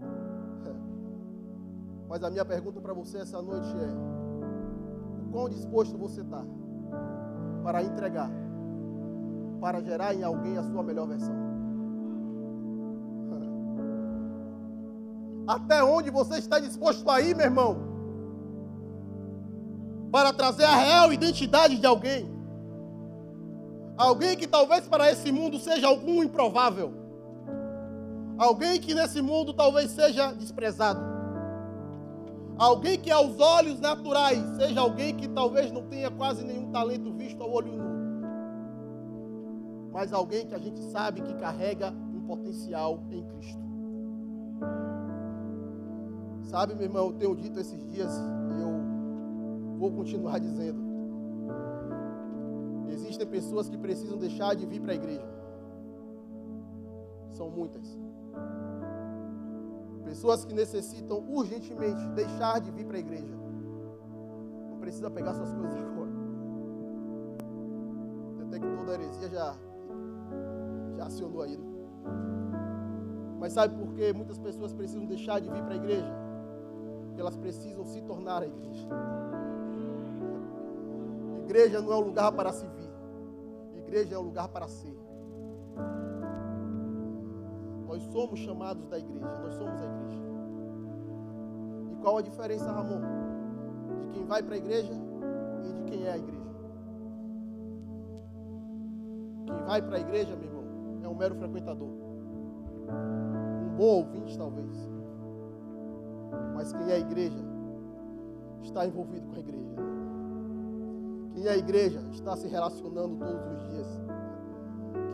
Mas 2.08 2.22
a 2.22 2.30
minha 2.30 2.44
pergunta 2.44 2.80
para 2.80 2.92
você 2.92 3.18
essa 3.18 3.40
noite 3.40 3.68
é: 3.68 5.22
o 5.22 5.30
quão 5.30 5.48
disposto 5.48 5.96
você 5.96 6.20
está 6.20 6.44
para 7.62 7.82
entregar 7.82 8.30
para 9.60 9.82
gerar 9.82 10.14
em 10.14 10.22
alguém 10.22 10.56
a 10.56 10.62
sua 10.62 10.82
melhor 10.82 11.06
versão. 11.06 11.34
Até 15.46 15.84
onde 15.84 16.10
você 16.10 16.38
está 16.38 16.58
disposto 16.58 17.10
a 17.10 17.20
ir, 17.20 17.36
meu 17.36 17.44
irmão? 17.44 17.76
Para 20.10 20.32
trazer 20.32 20.64
a 20.64 20.74
real 20.74 21.12
identidade 21.12 21.76
de 21.76 21.86
alguém. 21.86 22.39
Alguém 24.00 24.34
que 24.34 24.46
talvez 24.46 24.88
para 24.88 25.12
esse 25.12 25.30
mundo 25.30 25.58
seja 25.58 25.86
algum 25.86 26.22
improvável. 26.22 26.90
Alguém 28.38 28.80
que 28.80 28.94
nesse 28.94 29.20
mundo 29.20 29.52
talvez 29.52 29.90
seja 29.90 30.32
desprezado. 30.32 31.02
Alguém 32.56 32.98
que 32.98 33.10
aos 33.10 33.38
olhos 33.38 33.78
naturais 33.78 34.42
seja 34.56 34.80
alguém 34.80 35.14
que 35.14 35.28
talvez 35.28 35.70
não 35.70 35.82
tenha 35.82 36.10
quase 36.10 36.42
nenhum 36.42 36.70
talento 36.70 37.12
visto 37.12 37.42
ao 37.42 37.52
olho 37.52 37.72
nu. 37.72 37.90
Mas 39.92 40.14
alguém 40.14 40.46
que 40.46 40.54
a 40.54 40.58
gente 40.58 40.80
sabe 40.84 41.20
que 41.20 41.34
carrega 41.34 41.90
um 41.90 42.22
potencial 42.22 43.02
em 43.10 43.22
Cristo. 43.22 43.60
Sabe, 46.44 46.74
meu 46.74 46.84
irmão, 46.84 47.08
eu 47.08 47.12
tenho 47.12 47.36
dito 47.36 47.60
esses 47.60 47.86
dias 47.92 48.10
e 48.16 48.62
eu 48.62 49.78
vou 49.78 49.92
continuar 49.92 50.38
dizendo. 50.40 50.89
Existem 52.90 53.26
pessoas 53.26 53.68
que 53.68 53.78
precisam 53.78 54.18
deixar 54.18 54.54
de 54.54 54.66
vir 54.66 54.80
para 54.80 54.92
a 54.92 54.94
igreja. 54.94 55.26
São 57.30 57.48
muitas. 57.48 57.98
Pessoas 60.04 60.44
que 60.44 60.52
necessitam 60.52 61.24
urgentemente 61.28 62.06
deixar 62.08 62.60
de 62.60 62.70
vir 62.70 62.84
para 62.84 62.96
a 62.96 63.00
igreja. 63.00 63.34
Não 64.70 64.78
precisa 64.78 65.10
pegar 65.10 65.34
suas 65.34 65.52
coisas 65.52 65.76
agora. 65.80 66.10
Até 68.46 68.58
que 68.58 68.76
toda 68.76 68.94
heresia 68.94 69.28
já, 69.28 69.54
já 70.96 71.04
acionou 71.06 71.42
aí. 71.42 71.56
Né? 71.56 71.70
Mas 73.38 73.52
sabe 73.52 73.74
por 73.74 73.94
que 73.94 74.12
muitas 74.12 74.38
pessoas 74.38 74.74
precisam 74.74 75.06
deixar 75.06 75.40
de 75.40 75.48
vir 75.48 75.62
para 75.62 75.74
a 75.74 75.76
igreja? 75.76 76.12
Porque 77.06 77.20
elas 77.20 77.36
precisam 77.36 77.84
se 77.86 78.02
tornar 78.02 78.42
a 78.42 78.46
igreja. 78.46 78.88
Igreja 81.50 81.82
não 81.82 81.92
é 81.92 81.96
um 81.96 82.02
lugar 82.02 82.30
para 82.30 82.52
se 82.52 82.64
vir. 82.64 82.88
Igreja 83.76 84.14
é 84.14 84.18
um 84.20 84.22
lugar 84.22 84.46
para 84.46 84.68
ser. 84.68 84.96
Nós 87.88 88.04
somos 88.04 88.38
chamados 88.38 88.86
da 88.86 88.96
igreja, 88.96 89.26
nós 89.42 89.54
somos 89.54 89.82
a 89.82 89.84
igreja. 89.84 90.22
E 91.90 91.96
qual 91.96 92.18
a 92.18 92.22
diferença, 92.22 92.70
Ramon, 92.70 93.00
de 94.04 94.10
quem 94.10 94.24
vai 94.26 94.44
para 94.44 94.54
a 94.54 94.58
igreja 94.58 94.92
e 95.64 95.72
de 95.72 95.82
quem 95.90 96.06
é 96.06 96.12
a 96.12 96.18
igreja? 96.18 96.54
Quem 99.46 99.64
vai 99.66 99.82
para 99.82 99.96
a 99.96 100.00
igreja, 100.00 100.36
meu 100.36 100.44
irmão, 100.44 100.64
é 101.02 101.08
um 101.08 101.16
mero 101.16 101.34
frequentador. 101.34 101.88
Um 101.88 103.76
bom 103.76 104.04
ouvinte, 104.04 104.38
talvez. 104.38 104.88
Mas 106.54 106.72
quem 106.72 106.90
é 106.90 106.94
a 106.94 106.98
igreja 107.00 107.44
está 108.62 108.86
envolvido 108.86 109.26
com 109.26 109.34
a 109.34 109.40
igreja. 109.40 109.99
Quem 111.32 111.46
é 111.46 111.50
a 111.50 111.56
igreja 111.56 112.02
está 112.12 112.36
se 112.36 112.48
relacionando 112.48 113.16
todos 113.16 113.46
os 113.46 113.70
dias. 113.70 113.86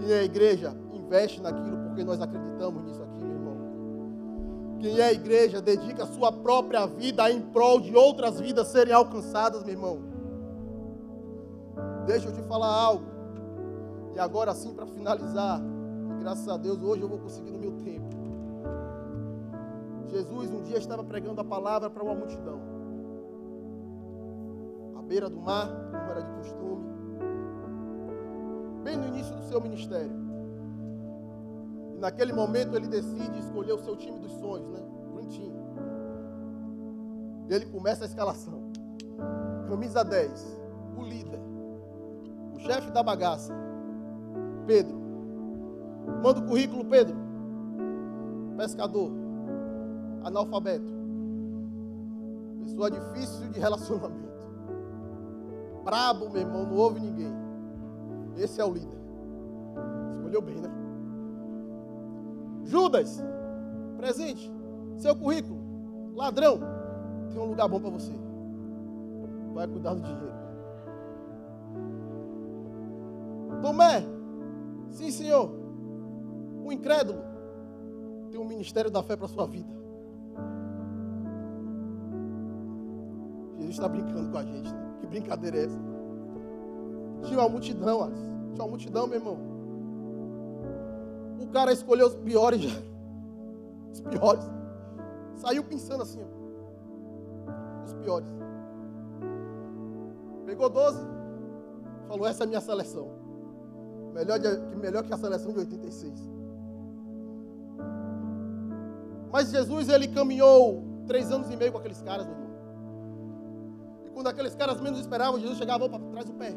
Quem 0.01 0.13
é 0.13 0.21
a 0.21 0.25
igreja 0.25 0.77
investe 0.93 1.41
naquilo 1.41 1.79
porque 1.79 2.05
nós 2.05 2.21
acreditamos 2.21 2.85
nisso 2.85 3.03
aqui, 3.03 3.25
meu 3.25 3.35
irmão. 3.35 3.57
Quem 4.81 4.99
é 4.99 5.05
a 5.05 5.13
igreja 5.13 5.61
dedica 5.61 6.05
a 6.05 6.07
sua 6.07 6.33
própria 6.33 6.87
vida 6.87 7.31
em 7.31 7.41
prol 7.41 7.81
de 7.81 7.95
outras 7.95 8.41
vidas 8.41 8.69
serem 8.69 8.93
alcançadas, 8.93 9.63
meu 9.63 9.73
irmão. 9.73 9.99
Deixa 12.07 12.29
eu 12.29 12.33
te 12.33 12.43
falar 12.43 12.73
algo. 12.73 13.05
E 14.15 14.19
agora 14.19 14.55
sim, 14.55 14.73
para 14.75 14.87
finalizar, 14.87 15.61
graças 16.21 16.49
a 16.49 16.57
Deus, 16.57 16.83
hoje 16.83 17.03
eu 17.03 17.09
vou 17.09 17.19
conseguir 17.19 17.51
no 17.51 17.59
meu 17.59 17.73
tempo. 17.73 18.17
Jesus 20.09 20.51
um 20.51 20.63
dia 20.63 20.79
estava 20.79 21.05
pregando 21.05 21.41
a 21.41 21.45
palavra 21.45 21.91
para 21.91 22.03
uma 22.03 22.15
multidão. 22.15 22.76
Beira 25.07 25.31
do 25.31 25.41
mar, 25.41 25.69
como 25.69 26.11
era 26.11 26.23
de 26.23 26.31
costume. 26.33 26.85
Bem 28.83 28.97
no 28.97 29.07
início 29.09 29.35
do 29.37 29.43
seu 29.45 29.61
ministério. 29.61 30.13
E 31.95 31.99
naquele 31.99 32.33
momento 32.33 32.77
ele 32.77 32.89
decide 32.89 33.39
escolher 33.39 33.73
o 33.73 33.79
seu 33.79 33.97
time 33.97 34.19
dos 34.19 34.33
sonhos, 34.33 34.69
né? 34.71 34.81
Green 35.15 35.29
Team. 35.29 35.53
E 37.49 37.55
ele 37.55 37.67
começa 37.67 38.05
a 38.05 38.07
escalação. 38.07 38.71
Camisa 39.69 40.05
10, 40.05 40.61
o 40.97 41.03
líder, 41.03 41.41
o 42.55 42.61
chefe 42.61 42.91
da 42.91 43.03
bagaça, 43.03 43.53
Pedro. 44.67 44.97
Manda 46.23 46.41
o 46.41 46.47
currículo, 46.47 46.85
Pedro. 46.85 47.17
Pescador, 48.57 49.11
analfabeto, 50.23 50.93
pessoa 52.65 52.91
difícil 52.91 53.49
de 53.51 53.59
relacionamento. 53.59 54.36
Brabo, 55.87 56.29
meu 56.29 56.43
irmão, 56.43 56.67
não 56.67 56.77
ouve 56.79 56.99
ninguém. 56.99 57.33
Esse 58.37 58.61
é 58.61 58.65
o 58.65 58.73
líder. 58.73 58.99
Escolheu 60.17 60.43
bem, 60.43 60.57
né? 60.57 60.69
Judas, 62.65 63.23
presente, 63.97 64.53
seu 64.97 65.15
currículo, 65.15 65.61
ladrão, 66.17 66.59
tem 67.31 67.41
um 67.41 67.45
lugar 67.45 67.69
bom 67.69 67.79
para 67.79 67.91
você. 67.91 68.13
Vai 69.55 69.69
cuidar 69.69 69.95
do 69.95 70.03
dinheiro. 70.03 70.35
Tomé, 73.63 74.03
sim 74.91 75.13
senhor, 75.13 75.53
o 76.65 76.73
incrédulo, 76.73 77.21
tem 78.33 78.41
um 78.41 78.45
ministério 78.45 78.91
da 78.91 79.05
fé 79.05 79.15
para 79.15 79.29
sua 79.29 79.47
vida. 79.47 79.71
Jesus 83.57 83.77
está 83.77 83.89
brincando 83.89 84.33
com 84.33 84.39
a 84.39 84.43
gente. 84.43 84.75
Né? 84.75 84.86
Que 85.01 85.07
brincadeira 85.07 85.59
é 85.59 85.65
essa? 85.65 85.79
Tinha 87.23 87.39
uma 87.39 87.49
multidão, 87.49 88.03
Alisson. 88.03 88.51
Tinha 88.55 88.65
uma 88.65 88.69
multidão, 88.69 89.07
meu 89.07 89.19
irmão. 89.19 89.39
O 91.41 91.47
cara 91.49 91.73
escolheu 91.73 92.07
os 92.07 92.15
piores 92.15 92.61
já. 92.61 92.81
Os 93.93 94.01
piores. 94.01 94.45
Saiu 95.37 95.65
pensando 95.65 96.03
assim, 96.03 96.21
ó. 96.23 97.85
Os 97.85 97.95
piores. 97.95 98.29
Pegou 100.45 100.69
12. 100.69 100.99
Falou, 102.09 102.27
essa 102.27 102.45
é 102.45 102.47
a 102.47 102.49
minha 102.49 102.61
seleção. 102.61 103.09
Melhor, 104.15 104.39
de, 104.39 104.77
melhor 104.77 105.03
que 105.03 105.13
a 105.13 105.17
seleção 105.19 105.53
de 105.53 105.59
86. 105.59 106.31
Mas 109.31 109.51
Jesus, 109.51 109.89
ele 109.89 110.09
caminhou 110.09 110.83
três 111.07 111.31
anos 111.31 111.51
e 111.51 111.57
meio 111.57 111.73
com 111.73 111.79
aqueles 111.79 112.01
caras, 112.01 112.27
meu 112.27 112.35
irmão. 112.35 112.46
Quando 114.17 114.29
aqueles 114.29 114.55
caras 114.55 114.81
menos 114.81 114.99
esperavam, 114.99 115.39
Jesus 115.39 115.59
chegava 115.59 115.87
para 115.91 115.99
trás 115.99 116.25
do 116.25 116.33
pé. 116.33 116.51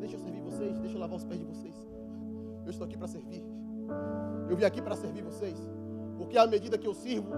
Deixa 0.00 0.16
eu 0.16 0.20
servir 0.20 0.40
vocês, 0.40 0.78
deixa 0.78 0.96
eu 0.96 1.00
lavar 1.02 1.18
os 1.18 1.22
pés 1.22 1.38
de 1.38 1.44
vocês. 1.44 1.74
Eu 2.64 2.70
estou 2.70 2.86
aqui 2.86 2.96
para 2.96 3.06
servir. 3.06 3.44
Eu 4.48 4.56
vim 4.56 4.64
aqui 4.64 4.80
para 4.80 4.96
servir 4.96 5.22
vocês. 5.22 5.54
Porque 6.16 6.38
à 6.38 6.46
medida 6.46 6.78
que 6.78 6.88
eu 6.88 6.94
sirvo, 6.94 7.28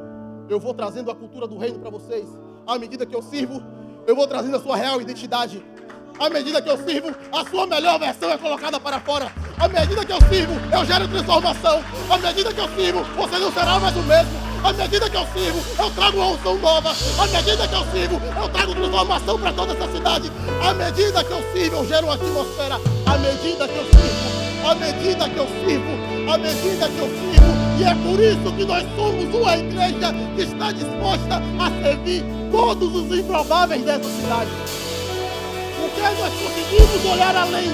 eu 0.49 0.61
vou 0.61 0.73
trazendo 0.73 1.11
a 1.11 1.17
cultura 1.17 1.49
do 1.49 1.59
reino 1.59 1.81
para 1.81 1.91
vocês. 1.91 2.29
À 2.65 2.79
medida 2.79 3.05
que 3.05 3.13
eu 3.13 3.21
sirvo, 3.21 3.61
eu 4.07 4.15
vou 4.15 4.25
trazendo 4.29 4.57
a 4.57 4.61
sua 4.61 4.77
real 4.77 5.01
identidade. 5.01 5.67
À 6.17 6.31
medida 6.31 6.63
que 6.63 6.71
eu 6.71 6.79
sirvo, 6.79 7.09
a 7.33 7.45
sua 7.45 7.67
melhor 7.67 7.99
versão 7.99 8.31
é 8.31 8.39
colocada 8.39 8.79
para 8.79 9.01
fora. 9.01 9.33
À 9.59 9.67
medida 9.67 10.07
que 10.07 10.13
eu 10.13 10.21
sirvo, 10.29 10.55
eu 10.73 10.85
gero 10.85 11.09
transformação. 11.09 11.81
À 12.09 12.19
medida 12.19 12.55
que 12.55 12.61
eu 12.61 12.69
sirvo, 12.69 13.03
você 13.17 13.37
não 13.41 13.51
será 13.51 13.81
mais 13.81 13.97
o 13.97 14.03
mesmo. 14.05 14.48
À 14.63 14.73
medida 14.73 15.09
que 15.09 15.17
eu 15.17 15.27
sirvo, 15.33 15.61
eu 15.79 15.91
trago 15.91 16.17
uma 16.19 16.27
unção 16.29 16.59
nova. 16.59 16.91
À 16.91 17.27
medida 17.27 17.69
que 17.69 17.75
eu 17.75 17.85
sirvo, 17.93 18.21
eu 18.41 18.49
trago 18.49 18.75
transformação 18.75 19.39
para 19.39 19.53
toda 19.53 19.73
essa 19.73 19.93
cidade. 19.93 20.33
À 20.63 20.75
medida 20.75 21.25
que 21.25 21.31
eu 21.31 21.43
sirvo, 21.53 21.77
eu 21.77 21.89
gero 21.89 22.07
uma 22.07 22.15
atmosfera. 22.15 22.81
À 23.07 23.19
medida 23.19 23.69
que 23.69 23.77
eu 23.77 23.85
sirvo, 23.85 24.69
à 24.69 24.75
medida 24.75 25.29
que 25.29 25.37
eu 25.37 25.47
sirvo, 25.47 26.33
à 26.33 26.39
medida 26.39 26.89
que 26.89 26.99
eu 26.99 27.09
sirvo. 27.09 27.59
E 27.79 27.85
é 27.85 27.95
por 27.95 28.21
isso 28.21 28.57
que 28.57 28.65
nós 28.65 28.85
somos 28.97 29.35
uma 29.35 29.57
igreja 29.57 30.13
que 30.35 30.43
está 30.43 30.73
disposta 30.73 31.43
a 31.59 31.83
servir 31.83 32.25
todos 32.51 32.95
os 32.95 33.19
improváveis 33.19 33.83
dessa 33.85 34.03
cidade. 34.03 34.51
Porque 35.81 36.01
nós 36.01 36.33
conseguimos 36.35 37.13
olhar 37.13 37.37
além, 37.37 37.71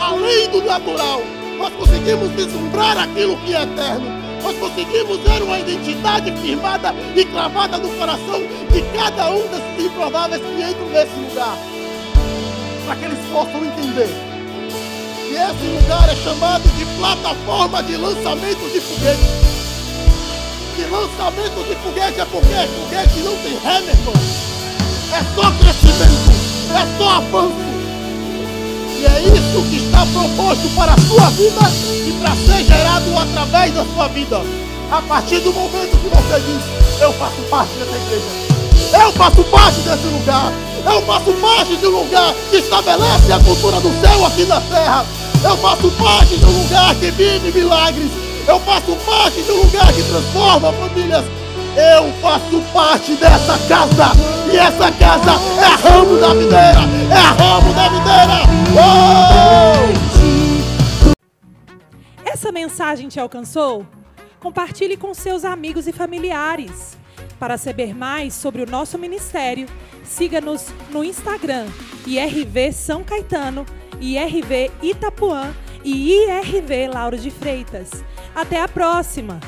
além 0.00 0.48
do 0.50 0.64
natural. 0.64 1.20
Nós 1.58 1.72
conseguimos 1.74 2.30
vislumbrar 2.30 2.98
aquilo 2.98 3.36
que 3.38 3.54
é 3.54 3.62
eterno. 3.62 4.21
Nós 4.42 4.58
conseguimos 4.58 5.18
ver 5.18 5.42
uma 5.42 5.58
identidade 5.58 6.32
firmada 6.40 6.92
e 7.14 7.24
cravada 7.24 7.78
no 7.78 7.88
coração 7.90 8.42
de 8.72 8.82
cada 8.96 9.30
um 9.30 9.46
desses 9.48 9.86
improváveis 9.86 10.42
que 10.42 10.62
entram 10.62 10.88
nesse 10.90 11.14
lugar. 11.14 11.56
Para 12.84 12.96
que 12.96 13.04
eles 13.04 13.18
possam 13.32 13.64
entender 13.64 14.08
que 15.28 15.34
esse 15.34 15.66
lugar 15.80 16.08
é 16.08 16.16
chamado 16.16 16.64
de 16.76 16.84
plataforma 16.98 17.82
de 17.84 17.96
lançamento 17.96 18.72
de 18.72 18.80
foguete. 18.80 19.22
De 20.76 20.84
lançamento 20.86 21.68
de 21.68 21.76
foguete 21.76 22.20
é 22.20 22.24
porque 22.24 22.54
foguete 22.80 23.18
não 23.20 23.36
tem 23.36 23.56
ré. 23.58 23.82
É 25.12 25.34
só 25.34 25.50
crescimento, 25.52 26.32
é 26.74 26.98
só 26.98 27.08
avanço. 27.10 27.71
E 29.02 29.04
é 29.04 29.20
isso 29.20 29.68
que 29.68 29.78
está 29.78 30.06
proposto 30.06 30.68
para 30.76 30.94
a 30.94 30.98
sua 30.98 31.28
vida 31.30 31.60
e 32.06 32.12
para 32.20 32.36
ser 32.36 32.64
gerado 32.64 33.18
através 33.18 33.74
da 33.74 33.84
sua 33.84 34.06
vida. 34.06 34.40
A 34.92 35.02
partir 35.02 35.40
do 35.40 35.52
momento 35.52 35.98
que 35.98 36.08
você 36.08 36.40
diz, 36.40 37.02
eu 37.02 37.12
faço 37.14 37.42
parte 37.50 37.72
dessa 37.72 37.96
igreja. 37.96 39.02
Eu 39.04 39.12
faço 39.14 39.42
parte 39.42 39.80
desse 39.80 40.06
lugar. 40.06 40.52
Eu 40.86 41.02
faço 41.02 41.32
parte 41.32 41.76
de 41.78 41.86
um 41.88 41.98
lugar 41.98 42.32
que 42.48 42.58
estabelece 42.58 43.32
a 43.32 43.40
cultura 43.40 43.80
do 43.80 43.90
céu 44.00 44.24
aqui 44.24 44.44
na 44.44 44.60
terra. 44.60 45.04
Eu 45.42 45.56
faço 45.56 45.90
parte 45.90 46.36
de 46.36 46.44
um 46.44 46.62
lugar 46.62 46.94
que 46.94 47.10
vive 47.10 47.50
milagres. 47.50 48.10
Eu 48.46 48.60
faço 48.60 48.94
parte 49.04 49.42
de 49.42 49.50
um 49.50 49.62
lugar 49.62 49.92
que 49.92 50.02
transforma 50.04 50.72
famílias. 50.74 51.24
Eu 51.74 52.12
faço 52.22 52.62
parte 52.72 53.14
dessa 53.14 53.58
casa. 53.66 54.31
E 54.52 54.56
essa 54.56 54.92
casa 54.92 55.32
é 55.60 55.88
ramo 55.88 56.18
da 56.20 56.34
videira. 56.34 56.80
É 57.10 57.24
ramo 57.42 57.72
da 57.72 57.88
videira. 57.88 58.42
Oh! 58.76 59.92
Essa 62.22 62.52
mensagem 62.52 63.08
te 63.08 63.18
alcançou? 63.18 63.86
Compartilhe 64.38 64.98
com 64.98 65.14
seus 65.14 65.46
amigos 65.46 65.86
e 65.86 65.92
familiares. 65.92 66.98
Para 67.38 67.56
saber 67.56 67.94
mais 67.94 68.34
sobre 68.34 68.60
o 68.62 68.66
nosso 68.66 68.98
ministério, 68.98 69.66
siga-nos 70.04 70.66
no 70.90 71.02
Instagram, 71.02 71.66
IRV 72.06 72.72
São 72.72 73.02
Caetano, 73.02 73.64
IRV 74.00 74.70
Itapuã 74.82 75.54
e 75.82 76.12
IRV 76.12 76.88
Lauro 76.92 77.16
de 77.16 77.30
Freitas. 77.30 77.90
Até 78.34 78.60
a 78.60 78.68
próxima! 78.68 79.40